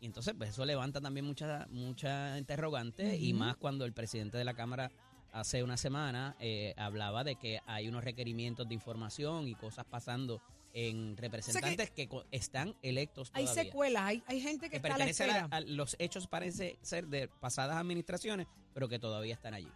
Y 0.00 0.06
entonces, 0.06 0.34
pues 0.36 0.50
eso 0.50 0.64
levanta 0.64 1.00
también 1.00 1.26
mucha, 1.26 1.66
mucha 1.70 2.38
interrogante 2.38 3.16
y 3.16 3.32
más 3.34 3.56
cuando 3.56 3.84
el 3.84 3.92
presidente 3.92 4.38
de 4.38 4.44
la 4.44 4.54
Cámara 4.54 4.90
hace 5.32 5.62
una 5.62 5.76
semana 5.76 6.34
eh, 6.40 6.74
hablaba 6.76 7.22
de 7.22 7.36
que 7.36 7.60
hay 7.66 7.86
unos 7.88 8.02
requerimientos 8.02 8.66
de 8.66 8.74
información 8.74 9.46
y 9.46 9.54
cosas 9.54 9.84
pasando 9.84 10.40
en 10.72 11.16
representantes 11.16 11.90
que, 11.90 12.08
están 12.30 12.74
electos 12.82 13.30
Hay 13.34 13.44
todavía. 13.44 13.64
secuelas. 13.64 14.02
Hay, 14.04 14.22
hay 14.26 14.40
gente 14.40 14.66
que, 14.66 14.70
que 14.70 14.76
está 14.76 14.88
a 14.88 14.90
la 14.92 14.96
pertenece 14.96 15.22
a, 15.24 15.26
espera. 15.26 15.48
la- 15.48 15.56
a 15.56 15.60
los 15.60 15.96
hechos 15.98 16.26
parece 16.28 16.78
ser 16.80 17.06
de 17.08 17.28
pasadas 17.28 17.76
administraciones, 17.76 18.46
pero 18.72 18.88
que 18.88 18.98
todavía 18.98 19.34
están 19.34 19.52
allí. 19.54 19.68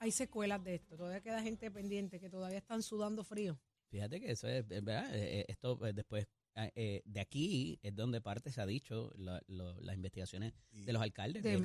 Hay 0.00 0.12
secuelas 0.12 0.62
de 0.62 0.76
esto. 0.76 0.96
Todavía 0.96 1.20
queda 1.20 1.42
gente 1.42 1.70
pendiente 1.70 2.20
que 2.20 2.30
todavía 2.30 2.58
están 2.58 2.82
sudando 2.82 3.24
frío. 3.24 3.58
Fíjate 3.90 4.20
que 4.20 4.30
eso 4.32 4.46
es, 4.46 4.68
verdad. 4.68 5.12
eh, 5.14 5.40
eh, 5.40 5.44
esto 5.48 5.84
eh, 5.86 5.92
después 5.92 6.26
eh, 6.54 6.72
eh, 6.74 7.02
de 7.04 7.20
aquí 7.20 7.78
es 7.82 7.94
donde 7.94 8.20
parte 8.20 8.50
se 8.50 8.60
ha 8.60 8.66
dicho 8.66 9.12
la- 9.16 9.40
lo- 9.46 9.80
las 9.80 9.94
investigaciones 9.94 10.52
Y- 10.70 10.84
de 10.84 10.92
los 10.92 11.02
alcaldes, 11.02 11.42
De- 11.42 11.50
de, 11.50 11.56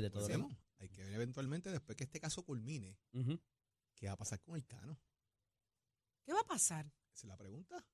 de 0.00 0.06
y 0.08 0.10
todo 0.10 0.28
lo. 0.28 0.48
Hay 0.78 0.88
que 0.88 1.04
ver 1.04 1.14
eventualmente, 1.14 1.70
después 1.70 1.96
que 1.96 2.04
este 2.04 2.20
caso 2.20 2.42
culmine, 2.44 2.98
qué 3.94 4.06
va 4.08 4.12
a 4.14 4.16
pasar 4.16 4.40
con 4.40 4.56
el 4.56 4.66
cano. 4.66 4.98
¿Qué 6.24 6.32
va 6.32 6.40
a 6.40 6.44
pasar? 6.46 6.86
Esa 6.86 7.26
es 7.26 7.28
la 7.28 7.36
pregunta. 7.36 7.84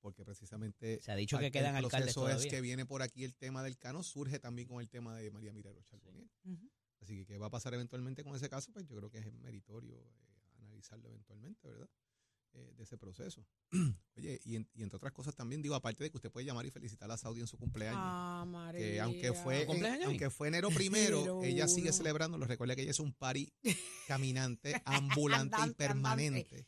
Porque 0.00 0.24
precisamente 0.24 1.00
Se 1.00 1.12
ha 1.12 1.16
dicho 1.16 1.38
que 1.38 1.50
quedan 1.50 1.76
alcaldes 1.76 2.12
proceso 2.14 2.28
es 2.28 2.46
que 2.50 2.60
viene 2.60 2.84
por 2.84 3.00
aquí 3.00 3.24
el 3.24 3.34
tema 3.36 3.62
del 3.62 3.78
cano, 3.78 4.02
surge 4.02 4.38
también 4.38 4.68
con 4.68 4.80
el 4.80 4.90
tema 4.90 5.16
de 5.16 5.30
María 5.30 5.52
Mirero 5.52 5.82
Charbonier. 5.82 6.28
Ujú. 6.44 6.70
Así 7.00 7.16
que 7.16 7.24
qué 7.26 7.38
va 7.38 7.46
a 7.46 7.50
pasar 7.50 7.72
eventualmente 7.74 8.22
con 8.22 8.34
ese 8.36 8.48
caso, 8.50 8.70
pues 8.72 8.86
yo 8.86 8.96
creo 8.96 9.10
que 9.10 9.18
es 9.18 9.32
meritorio 9.32 9.96
eh, 9.98 10.52
analizarlo 10.58 11.08
eventualmente, 11.08 11.68
¿verdad? 11.68 11.88
Eh, 12.56 12.72
de 12.76 12.84
ese 12.84 12.96
proceso. 12.96 13.44
Oye, 14.16 14.40
y, 14.44 14.54
en- 14.54 14.68
y 14.74 14.84
entre 14.84 14.96
otras 14.96 15.12
cosas 15.12 15.34
también 15.34 15.60
digo, 15.60 15.74
aparte 15.74 16.04
de 16.04 16.10
que 16.10 16.18
usted 16.18 16.30
puede 16.30 16.46
llamar 16.46 16.64
y 16.64 16.70
felicitar 16.70 17.10
a 17.10 17.16
Saudi 17.16 17.40
en 17.40 17.48
su 17.48 17.58
cumpleaños. 17.58 17.98
Ah, 18.00 18.44
María. 18.46 18.80
que 18.80 19.00
aunque 19.00 19.32
fue 19.32 19.66
aunque 20.04 20.30
fue 20.30 20.46
enero 20.48 20.68
primero, 20.74 21.20
Pero 21.20 21.42
ella 21.42 21.66
sigue 21.66 21.88
uno. 21.88 21.92
celebrando. 21.92 22.38
Lo 22.38 22.46
recuerda 22.46 22.76
que 22.76 22.82
ella 22.82 22.92
es 22.92 23.00
un 23.00 23.12
party 23.12 23.52
caminante, 24.06 24.80
ambulante 24.84 25.56
y 25.58 25.60
Andante, 25.62 25.74
permanente. 25.76 26.66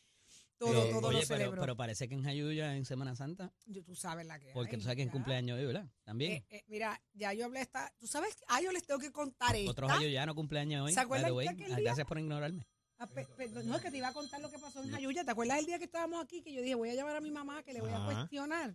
Todo, 0.58 0.72
Eh, 0.86 0.90
todo 0.90 1.08
Oye, 1.08 1.20
lo 1.20 1.54
pero, 1.60 1.76
parece 1.76 2.08
que 2.08 2.14
en 2.14 2.22
Jayuya 2.24 2.76
en 2.76 2.84
Semana 2.86 3.14
Santa, 3.14 3.52
Yo- 3.66 3.84
tú 3.84 3.94
sabes 3.94 4.26
la 4.26 4.38
que 4.40 4.50
porque 4.54 4.70
hay, 4.76 4.78
tú 4.78 4.82
sabes 4.84 4.96
que 4.96 5.02
en 5.02 5.10
cumpleaños 5.10 5.58
hoy, 5.58 5.66
¿verdad? 5.66 5.88
También. 6.02 6.32
Eh, 6.32 6.46
eh, 6.50 6.64
mira, 6.66 7.00
ya 7.12 7.32
yo 7.34 7.44
hablé 7.44 7.60
esta. 7.60 7.92
¿Tú 7.98 8.06
sabes? 8.06 8.34
Ah, 8.48 8.60
yo 8.62 8.72
les 8.72 8.82
tengo 8.84 8.98
que 8.98 9.12
contar 9.12 9.54
esta. 9.54 9.70
Otros 9.70 9.92
Jayuyanos 9.92 10.34
cumpleaños 10.34 10.86
hoy. 10.86 10.94
¿Se 10.94 11.00
acuerdan 11.00 11.56
que 11.56 11.64
Ah, 11.72 11.76
Gracias 11.78 12.06
por 12.06 12.18
ignorarme. 12.18 12.66
Ah, 12.98 13.06
pe- 13.06 13.26
pe- 13.36 13.48
no, 13.48 13.76
es 13.76 13.82
que 13.82 13.90
te 13.90 13.98
iba 13.98 14.08
a 14.08 14.12
contar 14.12 14.40
lo 14.40 14.50
que 14.50 14.58
pasó 14.58 14.82
en 14.82 14.90
Jayuya. 14.90 15.24
¿Te 15.24 15.30
acuerdas 15.30 15.58
el 15.58 15.66
día 15.66 15.78
que 15.78 15.84
estábamos 15.84 16.22
aquí 16.24 16.42
que 16.42 16.52
yo 16.52 16.62
dije, 16.62 16.74
voy 16.74 16.88
a 16.90 16.94
llamar 16.94 17.16
a 17.16 17.20
mi 17.20 17.30
mamá, 17.30 17.62
que 17.62 17.72
le 17.74 17.80
voy 17.80 17.90
a 17.90 17.96
Ajá. 17.96 18.06
cuestionar? 18.06 18.74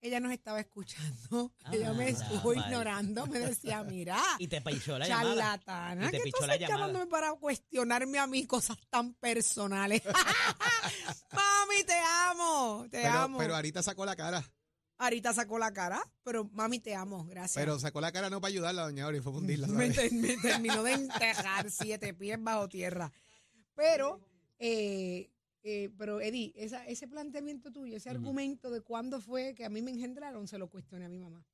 Ella 0.00 0.20
nos 0.20 0.30
estaba 0.32 0.60
escuchando. 0.60 1.52
Ella 1.72 1.90
Ah, 1.90 1.92
me 1.94 2.04
ya, 2.04 2.10
estuvo 2.24 2.50
vale. 2.50 2.60
ignorando. 2.60 3.26
Me 3.26 3.38
decía, 3.40 3.82
mira, 3.82 4.16
Y 4.38 4.46
te 4.46 4.60
pichó 4.60 4.96
la 4.98 5.08
llamada. 5.08 5.34
charlatana, 5.34 6.06
Y 6.06 6.10
te 6.10 6.18
que 6.18 6.22
pichó 6.24 6.38
tú 6.40 6.46
la 6.46 6.54
estás 6.54 6.68
llamada. 6.68 6.86
llamándome 6.88 7.10
para 7.10 7.32
cuestionarme 7.34 8.18
a 8.18 8.26
mí 8.26 8.46
cosas 8.46 8.76
tan 8.90 9.14
personales. 9.14 10.02
mami, 11.32 11.84
te 11.84 11.98
amo, 12.30 12.86
te 12.90 13.02
Pero, 13.02 13.18
amo. 13.18 13.38
pero 13.38 13.54
ahorita 13.56 13.82
sacó 13.82 14.04
la 14.06 14.14
cara. 14.16 14.44
Ahorita 15.00 15.32
sacó 15.32 15.58
la 15.58 15.72
cara, 15.72 16.00
pero 16.24 16.44
mami, 16.52 16.80
te 16.80 16.94
amo, 16.94 17.24
gracias. 17.24 17.54
Pero 17.54 17.78
sacó 17.78 18.00
la 18.00 18.10
cara 18.10 18.30
no 18.30 18.40
para 18.40 18.48
ayudarla, 18.50 18.82
doña 18.82 19.04
Auri, 19.04 19.20
fue 19.20 19.32
fundirla. 19.32 19.66
me, 19.68 19.88
me 19.88 20.36
terminó 20.38 20.82
de 20.82 20.92
enterrar 20.92 21.70
siete 21.70 22.14
pies 22.14 22.36
bajo 22.42 22.68
tierra. 22.68 23.12
Pero, 23.78 24.20
eh, 24.58 25.30
eh, 25.62 25.88
pero 25.96 26.20
Eddie, 26.20 26.52
esa, 26.56 26.84
ese 26.88 27.06
planteamiento 27.06 27.70
tuyo, 27.70 27.96
ese 27.96 28.10
argumento 28.10 28.70
de 28.70 28.80
cuándo 28.80 29.20
fue 29.20 29.54
que 29.54 29.64
a 29.64 29.68
mí 29.68 29.82
me 29.82 29.92
engendraron, 29.92 30.48
se 30.48 30.58
lo 30.58 30.68
cuestioné 30.68 31.04
a 31.04 31.08
mi 31.08 31.20
mamá. 31.20 31.46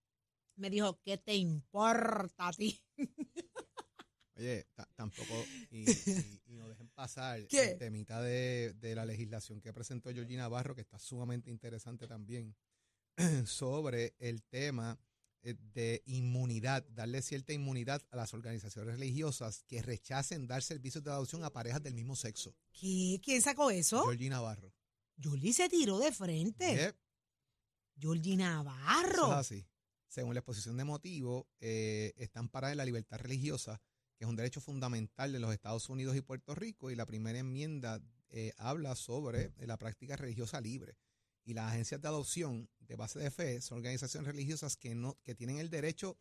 Me 0.57 0.71
dijo, 0.71 0.99
¿qué 1.03 1.19
te 1.19 1.35
importa 1.35 2.49
a 2.49 2.53
ti? 2.53 2.81
Oye, 4.37 4.67
ta- 4.75 4.89
tampoco, 4.97 5.45
y, 5.71 5.91
y- 5.91 6.41
y 6.47 6.57
no 6.57 6.67
dejen 6.69 6.89
pasar 6.89 7.47
¿Qué? 7.49 7.73
el 7.73 7.79
temita 7.79 8.23
de, 8.23 8.73
de 8.81 8.95
la 8.95 9.05
legislación 9.05 9.61
que 9.61 9.73
presentó 9.75 10.11
Georgina 10.11 10.43
Navarro, 10.45 10.75
que 10.75 10.81
está 10.81 10.99
sumamente 10.99 11.51
interesante 11.51 12.09
también, 12.09 12.57
sobre 13.45 14.15
el 14.19 14.43
tema 14.45 14.99
de 15.45 16.03
inmunidad, 16.07 16.85
darle 16.89 17.21
cierta 17.23 17.53
inmunidad 17.53 18.03
a 18.11 18.17
las 18.17 18.33
organizaciones 18.33 18.95
religiosas 18.95 19.63
que 19.69 19.83
rechacen 19.83 20.47
dar 20.47 20.63
servicios 20.63 21.05
de 21.05 21.11
adopción 21.11 21.45
a 21.45 21.53
parejas 21.53 21.83
del 21.83 21.95
mismo 21.95 22.17
sexo. 22.17 22.55
¿Qué? 22.73 23.21
¿Quién 23.23 23.43
sacó 23.43 23.71
eso? 23.71 24.03
Georgina 24.05 24.37
Navarro. 24.37 24.73
Yoli 25.17 25.53
se 25.53 25.69
tiró 25.69 25.99
de 25.99 26.13
frente. 26.13 26.75
Yep, 26.75 26.97
eso 28.03 28.37
Navarro. 28.37 29.27
es 29.27 29.39
así. 29.39 29.67
Según 30.09 30.35
la 30.35 30.41
exposición 30.41 30.77
de 30.77 30.85
motivo, 30.85 31.49
eh, 31.61 32.15
están 32.17 32.49
paradas 32.49 32.73
en 32.73 32.79
la 32.79 32.85
libertad 32.85 33.19
religiosa 33.19 33.81
que 34.17 34.25
es 34.25 34.31
un 34.31 34.37
derecho 34.37 34.61
fundamental 34.61 35.33
de 35.33 35.41
los 35.41 35.53
Estados 35.53 35.89
Unidos 35.89 36.17
y 36.17 36.21
Puerto 36.21 36.55
Rico, 36.55 36.91
y 36.91 36.95
la 36.95 37.07
primera 37.07 37.39
enmienda 37.39 38.01
eh, 38.31 38.53
habla 38.59 38.95
sobre 38.95 39.53
la 39.59 39.77
práctica 39.77 40.17
religiosa 40.17 40.61
libre. 40.61 40.97
Y 41.45 41.55
las 41.55 41.73
agencias 41.73 42.01
de 42.01 42.09
adopción 42.09 42.69
de 42.81 42.97
base 42.97 43.19
de 43.19 43.31
fe 43.31 43.61
son 43.61 43.79
organizaciones 43.79 44.27
religiosas 44.27 44.77
que, 44.77 44.95
no, 44.95 45.19
que 45.23 45.35
tienen 45.35 45.59
el 45.59 45.71
derecho 45.71 46.19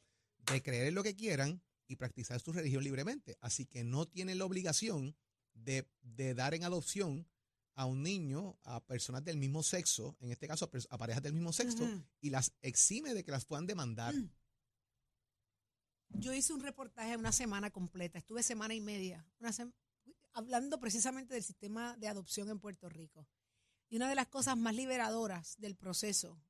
de 0.51 0.61
creer 0.61 0.87
en 0.87 0.95
lo 0.95 1.03
que 1.03 1.15
quieran 1.15 1.61
y 1.87 1.95
practicar 1.95 2.39
su 2.39 2.51
religión 2.51 2.83
libremente. 2.83 3.37
Así 3.39 3.65
que 3.65 3.83
no 3.83 4.07
tienen 4.07 4.37
la 4.37 4.45
obligación 4.45 5.15
de, 5.53 5.87
de 6.01 6.33
dar 6.33 6.53
en 6.53 6.63
adopción 6.63 7.27
a 7.75 7.85
un 7.85 8.03
niño, 8.03 8.57
a 8.63 8.85
personas 8.85 9.23
del 9.23 9.37
mismo 9.37 9.63
sexo, 9.63 10.15
en 10.19 10.31
este 10.31 10.47
caso 10.47 10.69
a, 10.89 10.97
parejas 10.97 11.23
del 11.23 11.33
mismo 11.33 11.51
sexo, 11.53 11.89
y 12.21 12.29
las 12.29 12.53
exime 12.61 13.13
de 13.13 13.23
que 13.23 13.31
las 13.31 13.45
puedan 13.45 13.65
demandar. 13.65 14.13
Yo 16.09 16.33
hice 16.33 16.53
un 16.53 16.61
reportaje 16.61 17.17
una 17.17 17.31
semana 17.31 17.71
completa, 17.71 18.19
estuve 18.19 18.43
semana 18.43 18.75
y 18.75 18.81
media, 18.81 19.25
una 19.39 19.51
hablando 20.33 20.79
precisamente 20.79 21.33
del 21.33 21.43
sistema 21.43 21.97
de 21.97 22.07
adopción 22.07 22.49
en 22.49 22.59
Puerto 22.59 22.89
Rico. 22.89 23.27
Y 23.93 23.97
una 23.97 24.09
de 24.09 24.15
las 24.15 24.25
cosas 24.25 24.57
más 24.57 24.73
liberadoras 24.73 25.55
del 25.59 25.75
proceso 25.75 26.41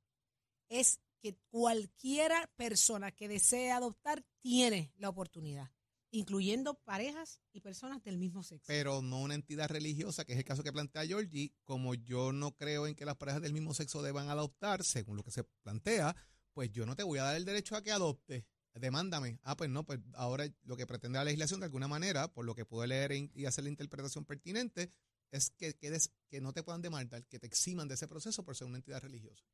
es 0.70 0.98
que 1.20 1.36
cualquiera 1.50 2.50
persona 2.56 3.12
que 3.12 3.28
desee 3.28 3.70
adoptar 3.70 4.24
tiene 4.40 4.94
la 4.96 5.10
oportunidad, 5.10 5.70
incluyendo 6.10 6.72
parejas 6.72 7.42
y 7.52 7.60
personas 7.60 8.02
del 8.02 8.16
mismo 8.16 8.42
sexo. 8.42 8.64
pero 8.66 9.02
no 9.02 9.20
una 9.20 9.34
entidad 9.34 9.68
religiosa, 9.68 10.24
que 10.24 10.32
es 10.32 10.38
el 10.38 10.46
caso 10.46 10.62
que 10.62 10.72
plantea 10.72 11.04
Georgie, 11.04 11.52
como 11.64 11.94
yo 11.94 12.32
no 12.32 12.56
creo 12.56 12.86
en 12.86 12.94
que 12.94 13.04
las 13.04 13.16
parejas 13.16 13.42
del 13.42 13.52
mismo 13.52 13.74
sexo 13.74 14.00
deban 14.00 14.30
adoptar, 14.30 14.82
según 14.82 15.18
lo 15.18 15.22
que 15.22 15.30
se 15.30 15.44
plantea, 15.44 16.16
pues 16.54 16.72
yo 16.72 16.86
no 16.86 16.96
te 16.96 17.02
voy 17.02 17.18
a 17.18 17.24
dar 17.24 17.36
el 17.36 17.44
derecho 17.44 17.76
a 17.76 17.82
que 17.82 17.92
adopte. 17.92 18.46
Demándame. 18.72 19.38
Ah, 19.42 19.54
pues 19.54 19.68
no, 19.68 19.84
pues 19.84 20.00
ahora 20.14 20.48
lo 20.62 20.78
que 20.78 20.86
pretende 20.86 21.18
la 21.18 21.24
legislación 21.24 21.60
de 21.60 21.66
alguna 21.66 21.88
manera, 21.88 22.26
por 22.26 22.46
lo 22.46 22.54
que 22.54 22.64
pude 22.64 22.86
leer 22.86 23.12
y 23.12 23.44
hacer 23.44 23.64
la 23.64 23.70
interpretación 23.70 24.24
pertinente, 24.24 24.90
es 25.30 25.50
que, 25.50 25.74
quedes, 25.74 26.10
que 26.28 26.40
no 26.40 26.52
te 26.52 26.62
puedan 26.62 26.82
demandar, 26.82 27.24
que 27.26 27.38
te 27.38 27.46
eximan 27.46 27.88
de 27.88 27.94
ese 27.94 28.06
proceso 28.08 28.44
por 28.44 28.56
ser 28.56 28.66
una 28.66 28.78
entidad 28.78 29.00
religiosa. 29.02 29.44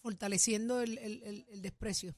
fortaleciendo 0.00 0.80
el, 0.80 0.96
el- 0.98 1.22
el- 1.24 1.46
el 1.48 1.62
desprecio. 1.62 2.14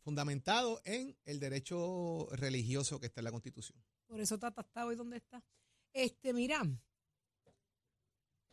Fundamentado 0.00 0.80
en 0.84 1.16
el 1.24 1.38
derecho 1.38 2.28
religioso 2.32 2.98
que 2.98 3.06
está 3.06 3.20
en 3.20 3.24
la 3.26 3.30
Constitución. 3.30 3.80
Por 4.06 4.20
eso 4.20 4.36
Tata 4.38 4.62
está 4.62 4.84
hoy 4.86 4.96
donde 4.96 5.18
está. 5.18 5.42
Este, 5.92 6.32
mira, 6.32 6.62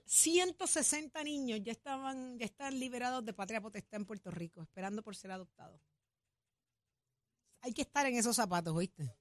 160 0.05 1.23
niños 1.23 1.59
ya 1.63 1.71
estaban, 1.71 2.37
ya 2.37 2.45
están 2.45 2.77
liberados 2.79 3.25
de 3.25 3.33
patria 3.33 3.61
potestad 3.61 3.99
en 4.01 4.05
Puerto 4.05 4.29
Rico, 4.29 4.61
esperando 4.61 5.01
por 5.03 5.15
ser 5.15 5.31
adoptados. 5.31 5.81
Hay 7.61 7.73
que 7.73 7.81
estar 7.83 8.05
en 8.05 8.15
esos 8.15 8.35
zapatos, 8.35 8.75
¿oíste? 8.75 9.15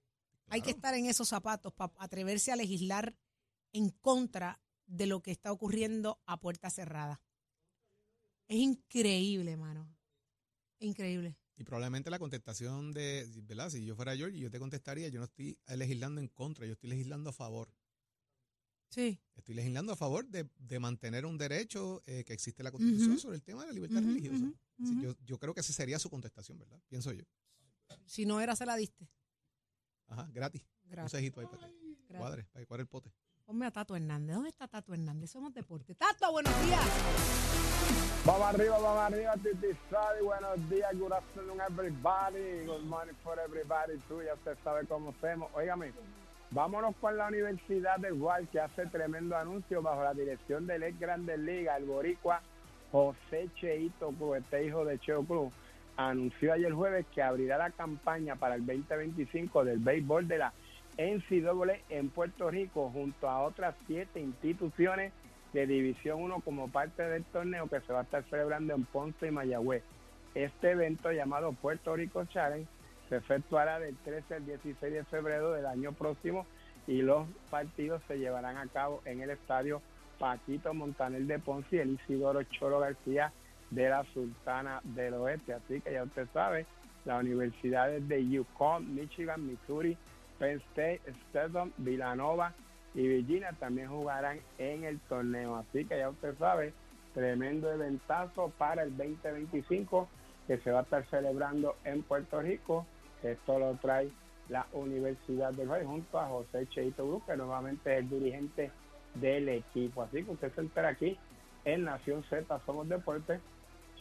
Hay 0.53 0.61
que 0.61 0.71
estar 0.71 0.95
en 0.95 1.07
esos 1.07 1.31
zapatos 1.31 1.73
para 1.73 1.95
atreverse 1.99 2.53
a 2.53 2.57
legislar 2.57 3.17
en 3.73 3.88
contra 3.88 4.61
de 4.87 5.07
lo 5.07 5.23
que 5.23 5.31
está 5.31 5.51
ocurriendo 5.51 6.21
a 6.27 6.38
puerta 6.41 6.69
cerrada. 6.69 7.23
Es 8.49 8.59
increíble, 8.59 9.57
mano. 9.57 9.88
Increíble. 10.79 11.38
Y 11.57 11.65
probablemente 11.65 12.11
la 12.11 12.19
contestación 12.19 12.93
de, 12.93 13.27
¿verdad? 13.45 13.71
Si 13.71 13.83
yo 13.83 13.97
fuera 13.97 14.15
Georgie, 14.15 14.41
yo 14.41 14.51
te 14.51 14.59
contestaría, 14.59 15.09
yo 15.09 15.21
no 15.21 15.25
estoy 15.25 15.59
legislando 15.69 16.21
en 16.21 16.29
contra, 16.29 16.67
yo 16.67 16.75
estoy 16.75 16.91
legislando 16.91 17.31
a 17.31 17.33
favor. 17.33 17.73
Sí. 18.91 19.19
Estoy 19.35 19.55
legislando 19.55 19.95
a 19.95 19.97
favor 19.97 20.29
de, 20.29 20.51
de 20.59 20.79
mantener 20.79 21.25
un 21.25 21.38
derecho 21.38 22.03
eh, 22.05 22.25
que 22.25 22.35
existe 22.35 22.61
en 22.61 22.65
la 22.65 22.73
Constitución 22.73 23.19
sobre 23.19 23.37
el 23.37 23.43
tema 23.43 23.62
de 23.62 23.69
la 23.69 23.73
libertad 23.73 24.03
religiosa. 24.03 24.53
yo, 25.01 25.17
yo 25.25 25.38
creo 25.38 25.55
que 25.55 25.61
esa 25.61 25.73
sería 25.73 25.99
su 25.99 26.11
contestación, 26.11 26.59
¿verdad? 26.59 26.79
Pienso 26.88 27.11
yo. 27.11 27.25
Si 28.05 28.27
no 28.27 28.38
era, 28.38 28.55
se 28.55 28.67
la 28.67 28.77
diste. 28.77 29.09
Ajá, 30.12 30.29
gratis. 30.33 30.62
Un 30.85 30.90
Gracias. 30.90 31.12
cejito 31.12 31.40
ahí 31.40 31.46
para 31.46 31.66
que 31.66 32.18
cuadre, 32.18 32.44
para 32.53 32.62
que 32.62 32.66
cuadre 32.66 32.83
el 32.83 32.88
pote. 32.88 33.11
Ponme 33.46 33.66
a 33.66 33.70
Tato 33.70 33.96
Hernández. 33.96 34.35
¿Dónde 34.35 34.51
está 34.51 34.68
Tato 34.68 34.92
Hernández? 34.92 35.31
Somos 35.31 35.55
deporte. 35.55 35.94
Tato, 35.94 36.31
buenos 36.33 36.53
días. 36.64 36.81
Vamos 38.25 38.42
arriba, 38.55 38.79
vamos 38.79 39.01
arriba, 39.01 39.35
Titi 39.35 39.68
Sadi. 39.90 40.22
Buenos 40.22 40.70
días, 40.70 40.90
good 40.98 41.12
afternoon, 41.12 41.61
everybody. 41.61 42.66
Good 42.66 42.85
morning 42.85 43.14
for 43.25 43.38
everybody, 43.40 43.98
too. 44.07 44.22
Ya 44.22 44.35
usted 44.35 44.57
sabe 44.62 44.87
cómo 44.87 45.11
hacemos. 45.18 45.51
Óigame, 45.55 45.92
vámonos 46.51 46.94
con 47.01 47.16
la 47.16 47.29
Universidad 47.29 47.96
del 47.98 48.14
Guay, 48.14 48.46
que 48.48 48.61
hace 48.61 48.87
tremendo 48.87 49.37
anuncio 49.37 49.81
bajo 49.83 50.05
la 50.05 50.12
dirección 50.14 50.66
del 50.66 50.83
ex 50.85 51.01
Grandes 51.01 51.38
Ligas, 51.38 51.79
el 51.79 51.87
boricua 51.87 52.42
José 52.92 53.51
Cheito 53.57 54.12
Cruz, 54.12 54.37
este 54.38 54.66
hijo 54.66 54.85
de 54.85 54.98
Cheo 55.01 55.25
Cruz. 55.25 55.53
Anunció 56.11 56.53
ayer 56.53 56.73
jueves 56.73 57.07
que 57.15 57.23
abrirá 57.23 57.59
la 57.59 57.71
campaña 57.71 58.35
para 58.35 58.57
el 58.57 58.67
2025 58.67 59.65
del 59.65 59.79
béisbol 59.79 60.27
de 60.27 60.38
la 60.38 60.53
NCAA 60.99 61.79
en 61.91 62.11
Puerto 62.11 62.51
Rico 62.51 62.91
junto 62.93 63.29
a 63.29 63.43
otras 63.43 63.77
siete 63.87 64.21
instituciones 64.21 65.12
de 65.53 65.67
División 65.67 66.21
1 66.21 66.41
como 66.41 66.69
parte 66.69 67.03
del 67.03 67.25
torneo 67.25 67.69
que 67.69 67.81
se 67.81 67.93
va 67.93 68.01
a 68.01 68.03
estar 68.03 68.25
celebrando 68.25 68.75
en 68.75 68.85
Ponce 68.85 69.29
y 69.29 69.31
Mayagüez. 69.31 69.85
Este 70.35 70.73
evento 70.73 71.12
llamado 71.12 71.53
Puerto 71.53 71.95
Rico 71.95 72.25
Challenge 72.25 72.67
se 73.09 73.17
efectuará 73.17 73.79
del 73.79 73.97
13 73.99 74.35
al 74.35 74.47
16 74.47 74.93
de 74.93 75.05
febrero 75.05 75.53
del 75.53 75.67
año 75.67 75.93
próximo 75.93 76.47
y 76.88 77.03
los 77.03 77.29
partidos 77.49 78.03
se 78.09 78.19
llevarán 78.19 78.57
a 78.57 78.67
cabo 78.67 79.03
en 79.05 79.21
el 79.21 79.31
estadio 79.31 79.81
Paquito 80.19 80.75
Montaner 80.75 81.23
de 81.23 81.38
Ponce 81.38 81.77
y 81.77 81.79
el 81.79 81.91
Isidoro 81.91 82.43
Choro 82.45 82.81
García 82.81 83.33
de 83.73 83.89
la 83.89 84.05
Sultana 84.13 84.81
del 84.85 85.15
Oeste. 85.15 85.55
Así 85.55 85.81
que 85.81 85.93
ya 85.93 86.05
usted 86.05 86.29
sabe, 86.33 86.67
las 87.05 87.21
universidades 87.21 88.07
de 88.07 88.29
Yukon, 88.29 88.95
Michigan, 88.95 89.47
Missouri, 89.47 89.97
Penn 90.39 90.63
State, 90.71 91.01
Stetson, 91.29 91.73
Villanova 91.79 92.53
y 92.95 93.07
Virginia 93.07 93.53
también 93.59 93.89
jugarán 93.89 94.41
en 94.59 94.85
el 94.85 95.01
torneo. 95.01 95.57
Así 95.57 95.85
que 95.85 95.99
ya 95.99 96.11
usted 96.11 96.37
sabe, 96.39 96.73
tremendo 97.15 97.71
eventazo 97.73 98.53
para 98.59 98.83
el 98.83 98.97
2025 98.97 100.09
que 100.47 100.59
se 100.59 100.71
va 100.71 100.81
a 100.81 100.83
estar 100.83 101.05
celebrando 101.07 101.77
en 101.85 102.03
Puerto 102.03 102.41
Rico. 102.41 102.87
Esto 103.23 103.59
lo 103.59 103.75
trae 103.77 104.11
la 104.49 104.67
Universidad 104.73 105.53
del 105.55 105.69
Valle 105.69 105.87
junto 105.87 106.19
a 106.19 106.27
José 106.27 106.67
Cheito 106.69 107.05
Cruz, 107.05 107.23
que 107.25 107.37
nuevamente 107.37 107.93
es 107.93 107.99
el 108.01 108.11
dirigente 108.11 108.71
del 109.15 109.49
equipo. 109.49 110.03
Así 110.03 110.25
que 110.25 110.31
usted 110.31 110.53
se 110.55 110.61
entera 110.61 110.89
aquí 110.89 111.17
en 111.65 111.85
Nación 111.85 112.25
Z, 112.25 112.61
Somos 112.67 112.89
Deportes, 112.89 113.41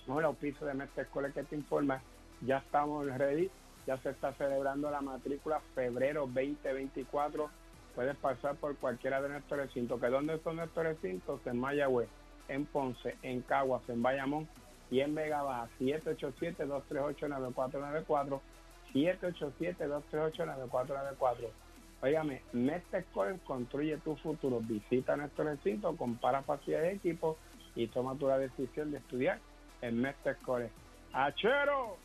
con 0.06 0.20
el 0.20 0.26
auspicio 0.26 0.68
de 0.68 0.74
Mestre 0.74 1.04
Escuela 1.04 1.30
que 1.30 1.44
te 1.44 1.56
informa. 1.56 2.02
Ya 2.42 2.58
estamos 2.58 3.06
ready, 3.06 3.50
ya 3.86 3.98
se 3.98 4.10
está 4.10 4.34
celebrando 4.34 4.90
la 4.90 5.02
matrícula 5.02 5.62
febrero 5.76 6.22
2024. 6.22 7.50
Puedes 7.96 8.16
pasar 8.18 8.56
por 8.56 8.76
cualquiera 8.78 9.22
de 9.22 9.30
nuestros 9.30 9.60
recintos. 9.60 10.00
¿Que 10.00 10.08
¿Dónde 10.08 10.40
son 10.40 10.56
nuestros 10.58 10.86
recintos? 10.86 11.40
En 11.46 11.60
Mayagüez, 11.60 12.10
en 12.48 12.66
Ponce, 12.66 13.16
en 13.22 13.42
Caguas, 13.42 13.88
en 13.90 14.02
Bayamón 14.02 14.48
y 14.90 15.02
en 15.02 15.14
Vega 15.14 15.44
Baja. 15.44 15.70
787-238-9494. 15.80 18.40
787-238-9494. 18.94 21.50
Óigame, 22.04 22.42
Mestre 22.54 23.00
Escolar 23.00 23.38
construye 23.46 23.98
tu 23.98 24.16
futuro. 24.16 24.60
Visita 24.62 25.16
nuestro 25.16 25.44
recinto, 25.44 25.96
compara 25.96 26.42
facilidades 26.42 26.90
de 26.90 26.96
equipo 26.98 27.38
y 27.76 27.86
toma 27.88 28.16
tu 28.16 28.26
decisión 28.28 28.92
de 28.92 28.98
estudiar 28.98 29.40
en 29.82 30.02
Mestre 30.02 30.32
Escolar. 30.34 30.70
¡Achero! 31.14 31.98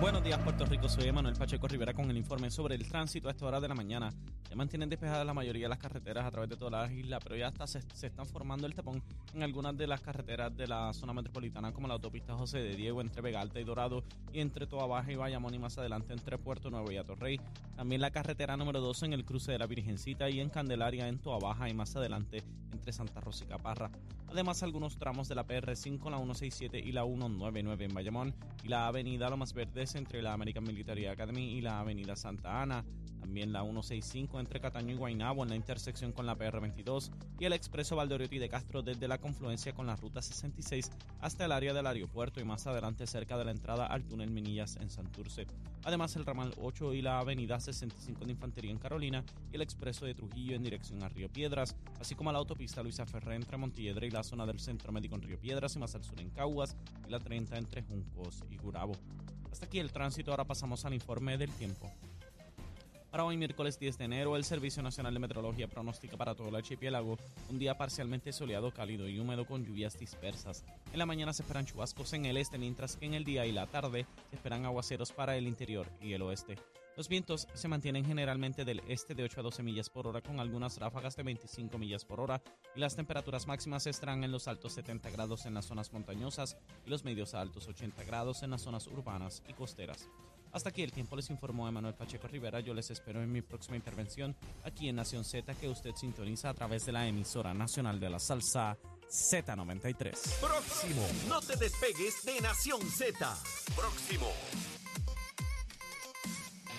Buenos 0.00 0.24
días, 0.24 0.38
Puerto 0.40 0.64
Rico. 0.66 0.88
Soy 0.88 1.04
Emanuel 1.04 1.36
Pacheco 1.36 1.68
Rivera 1.68 1.94
con 1.94 2.10
el 2.10 2.16
informe 2.16 2.50
sobre 2.50 2.74
el 2.74 2.86
tránsito 2.86 3.28
a 3.28 3.30
esta 3.30 3.46
hora 3.46 3.60
de 3.60 3.68
la 3.68 3.74
mañana. 3.74 4.12
Se 4.48 4.56
mantienen 4.56 4.88
despejadas 4.88 5.24
la 5.24 5.32
mayoría 5.32 5.62
de 5.62 5.68
las 5.68 5.78
carreteras 5.78 6.26
a 6.26 6.30
través 6.30 6.50
de 6.50 6.56
toda 6.56 6.82
la 6.82 6.92
isla, 6.92 7.20
pero 7.20 7.36
ya 7.36 7.46
hasta 7.46 7.66
se, 7.66 7.80
se 7.94 8.08
están 8.08 8.26
formando 8.26 8.66
el 8.66 8.74
tapón 8.74 9.02
en 9.32 9.42
algunas 9.42 9.76
de 9.76 9.86
las 9.86 10.00
carreteras 10.00 10.54
de 10.56 10.66
la 10.66 10.92
zona 10.92 11.12
metropolitana, 11.12 11.72
como 11.72 11.86
la 11.88 11.94
autopista 11.94 12.34
José 12.34 12.58
de 12.58 12.74
Diego 12.74 13.00
entre 13.00 13.22
Vega 13.22 13.40
Alta 13.40 13.60
y 13.60 13.64
Dorado, 13.64 14.02
y 14.32 14.40
entre 14.40 14.66
Toa 14.66 14.86
Baja 14.86 15.12
y 15.12 15.16
Bayamón, 15.16 15.54
y 15.54 15.58
más 15.58 15.78
adelante 15.78 16.12
entre 16.12 16.38
Puerto 16.38 16.70
Nuevo 16.70 16.90
y 16.90 16.96
Atorrey. 16.96 17.40
También 17.76 18.00
la 18.00 18.10
carretera 18.10 18.56
número 18.56 18.80
12 18.80 19.06
en 19.06 19.12
el 19.12 19.24
cruce 19.24 19.52
de 19.52 19.58
la 19.58 19.66
Virgencita 19.66 20.28
y 20.28 20.40
en 20.40 20.50
Candelaria 20.50 21.08
en 21.08 21.18
Toa 21.18 21.38
Baja, 21.38 21.68
y 21.68 21.74
más 21.74 21.94
adelante 21.96 22.42
entre 22.72 22.92
Santa 22.92 23.20
Rosa 23.20 23.44
y 23.44 23.48
Caparra. 23.48 23.90
Además, 24.28 24.62
algunos 24.62 24.98
tramos 24.98 25.28
de 25.28 25.36
la 25.36 25.46
PR5, 25.46 26.10
la 26.10 26.18
167 26.18 26.78
y 26.78 26.92
la 26.92 27.04
199 27.04 27.84
en 27.84 27.94
Bayamón, 27.94 28.34
y 28.64 28.68
la 28.68 28.88
avenida 28.88 29.30
Lomas 29.30 29.54
Entre 29.92 30.22
la 30.22 30.32
American 30.32 30.64
Military 30.64 31.04
Academy 31.06 31.58
y 31.58 31.60
la 31.60 31.80
avenida 31.80 32.16
Santa 32.16 32.62
Ana. 32.62 32.82
También 33.20 33.52
la 33.52 33.62
165 33.62 34.40
entre 34.40 34.60
Cataño 34.60 34.94
y 34.94 34.96
Guaynabo 34.96 35.42
en 35.42 35.50
la 35.50 35.56
intersección 35.56 36.12
con 36.12 36.24
la 36.24 36.36
PR22 36.36 37.10
y 37.38 37.44
el 37.44 37.52
expreso 37.52 37.96
Valdoriotti 37.96 38.38
de 38.38 38.48
Castro 38.48 38.82
desde 38.82 39.08
la 39.08 39.18
confluencia 39.18 39.74
con 39.74 39.86
la 39.86 39.96
ruta 39.96 40.22
66 40.22 40.90
hasta 41.20 41.44
el 41.44 41.52
área 41.52 41.74
del 41.74 41.86
aeropuerto 41.86 42.40
y 42.40 42.44
más 42.44 42.66
adelante 42.66 43.06
cerca 43.06 43.36
de 43.36 43.44
la 43.44 43.50
entrada 43.50 43.86
al 43.86 44.04
túnel 44.04 44.30
Minillas 44.30 44.76
en 44.76 44.90
Santurce. 44.90 45.46
Además 45.84 46.16
el 46.16 46.24
ramal 46.24 46.54
8 46.60 46.94
y 46.94 47.02
la 47.02 47.18
avenida 47.18 47.60
65 47.60 48.24
de 48.24 48.32
Infantería 48.32 48.70
en 48.70 48.78
Carolina 48.78 49.24
y 49.52 49.56
el 49.56 49.62
expreso 49.62 50.06
de 50.06 50.14
Trujillo 50.14 50.56
en 50.56 50.62
dirección 50.62 51.02
a 51.02 51.08
Río 51.08 51.30
Piedras, 51.30 51.76
así 52.00 52.14
como 52.14 52.32
la 52.32 52.38
autopista 52.38 52.82
Luisa 52.82 53.06
Ferré 53.06 53.36
entre 53.36 53.56
Montelledre 53.56 54.06
y 54.06 54.10
la 54.10 54.22
zona 54.22 54.46
del 54.46 54.60
Centro 54.60 54.92
Médico 54.92 55.16
en 55.16 55.22
Río 55.22 55.38
Piedras 55.38 55.76
y 55.76 55.78
más 55.78 55.94
al 55.94 56.04
sur 56.04 56.20
en 56.20 56.30
Caguas 56.30 56.76
y 57.06 57.10
la 57.10 57.20
30 57.20 57.56
entre 57.56 57.82
Juncos 57.82 58.44
y 58.50 58.56
Gurabo. 58.56 58.94
Hasta 59.54 59.66
aquí 59.66 59.78
el 59.78 59.92
tránsito, 59.92 60.32
ahora 60.32 60.42
pasamos 60.42 60.84
al 60.84 60.94
informe 60.94 61.38
del 61.38 61.52
tiempo. 61.52 61.88
Para 63.14 63.26
hoy, 63.26 63.36
miércoles 63.36 63.78
10 63.78 63.96
de 63.98 64.06
enero, 64.06 64.34
el 64.34 64.42
Servicio 64.42 64.82
Nacional 64.82 65.14
de 65.14 65.20
Meteorología 65.20 65.68
pronostica 65.68 66.16
para 66.16 66.34
todo 66.34 66.48
el 66.48 66.56
archipiélago 66.56 67.16
un 67.48 67.60
día 67.60 67.78
parcialmente 67.78 68.32
soleado, 68.32 68.72
cálido 68.72 69.08
y 69.08 69.20
húmedo 69.20 69.46
con 69.46 69.64
lluvias 69.64 69.96
dispersas. 69.96 70.64
En 70.92 70.98
la 70.98 71.06
mañana 71.06 71.32
se 71.32 71.42
esperan 71.42 71.64
chubascos 71.64 72.12
en 72.14 72.24
el 72.24 72.36
este, 72.36 72.58
mientras 72.58 72.96
que 72.96 73.06
en 73.06 73.14
el 73.14 73.22
día 73.22 73.46
y 73.46 73.52
la 73.52 73.68
tarde 73.68 74.04
se 74.30 74.34
esperan 74.34 74.64
aguaceros 74.64 75.12
para 75.12 75.36
el 75.36 75.46
interior 75.46 75.86
y 76.00 76.14
el 76.14 76.22
oeste. 76.22 76.56
Los 76.96 77.08
vientos 77.08 77.46
se 77.54 77.68
mantienen 77.68 78.04
generalmente 78.04 78.64
del 78.64 78.82
este 78.88 79.14
de 79.14 79.22
8 79.22 79.38
a 79.38 79.42
12 79.44 79.62
millas 79.62 79.90
por 79.90 80.08
hora 80.08 80.20
con 80.20 80.40
algunas 80.40 80.78
ráfagas 80.78 81.14
de 81.14 81.22
25 81.22 81.78
millas 81.78 82.04
por 82.04 82.18
hora 82.18 82.42
y 82.74 82.80
las 82.80 82.96
temperaturas 82.96 83.46
máximas 83.46 83.86
estarán 83.86 84.24
en 84.24 84.32
los 84.32 84.48
altos 84.48 84.72
70 84.72 85.10
grados 85.10 85.46
en 85.46 85.54
las 85.54 85.66
zonas 85.66 85.92
montañosas 85.92 86.56
y 86.84 86.90
los 86.90 87.04
medios 87.04 87.34
a 87.34 87.42
altos 87.42 87.68
80 87.68 88.02
grados 88.02 88.42
en 88.42 88.50
las 88.50 88.62
zonas 88.62 88.88
urbanas 88.88 89.44
y 89.48 89.52
costeras. 89.52 90.08
Hasta 90.54 90.68
aquí 90.68 90.82
el 90.82 90.92
tiempo 90.92 91.16
les 91.16 91.28
informó 91.30 91.66
Emanuel 91.66 91.94
Pacheco 91.94 92.28
Rivera. 92.28 92.60
Yo 92.60 92.74
les 92.74 92.88
espero 92.88 93.20
en 93.20 93.30
mi 93.30 93.42
próxima 93.42 93.76
intervención 93.76 94.36
aquí 94.62 94.88
en 94.88 94.94
Nación 94.94 95.24
Z 95.24 95.52
que 95.56 95.68
usted 95.68 95.90
sintoniza 95.96 96.48
a 96.48 96.54
través 96.54 96.86
de 96.86 96.92
la 96.92 97.08
emisora 97.08 97.52
nacional 97.52 97.98
de 97.98 98.08
la 98.08 98.20
salsa 98.20 98.78
Z93. 99.10 100.12
Próximo. 100.40 101.02
No 101.28 101.40
te 101.40 101.56
despegues 101.56 102.24
de 102.24 102.40
Nación 102.40 102.80
Z. 102.82 103.36
Próximo. 103.74 104.30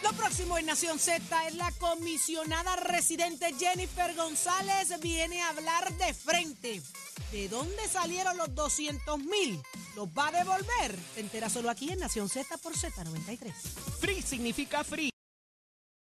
Lo 0.02 0.14
próximo 0.14 0.58
en 0.58 0.68
Nación 0.68 0.98
Z 0.98 1.48
es 1.48 1.56
la 1.56 1.70
comisionada 1.74 2.78
residente 2.78 3.54
Jennifer 3.60 4.16
González 4.16 4.98
viene 5.02 5.42
a 5.42 5.50
hablar 5.50 5.92
de 5.98 6.14
frente. 6.14 6.82
¿De 7.36 7.50
dónde 7.50 7.90
salieron 7.92 8.38
los 8.38 8.56
200 8.56 9.20
mil? 9.20 9.62
¿Los 9.94 10.08
va 10.08 10.30
a 10.30 10.32
devolver? 10.32 10.98
Te 11.16 11.20
enteras 11.20 11.52
solo 11.52 11.70
aquí 11.70 11.92
en 11.92 12.00
Nación 12.00 12.30
Z 12.30 12.58
por 12.60 12.72
Z93. 12.74 13.52
Free 14.00 14.22
significa 14.22 14.86
free. 14.86 15.15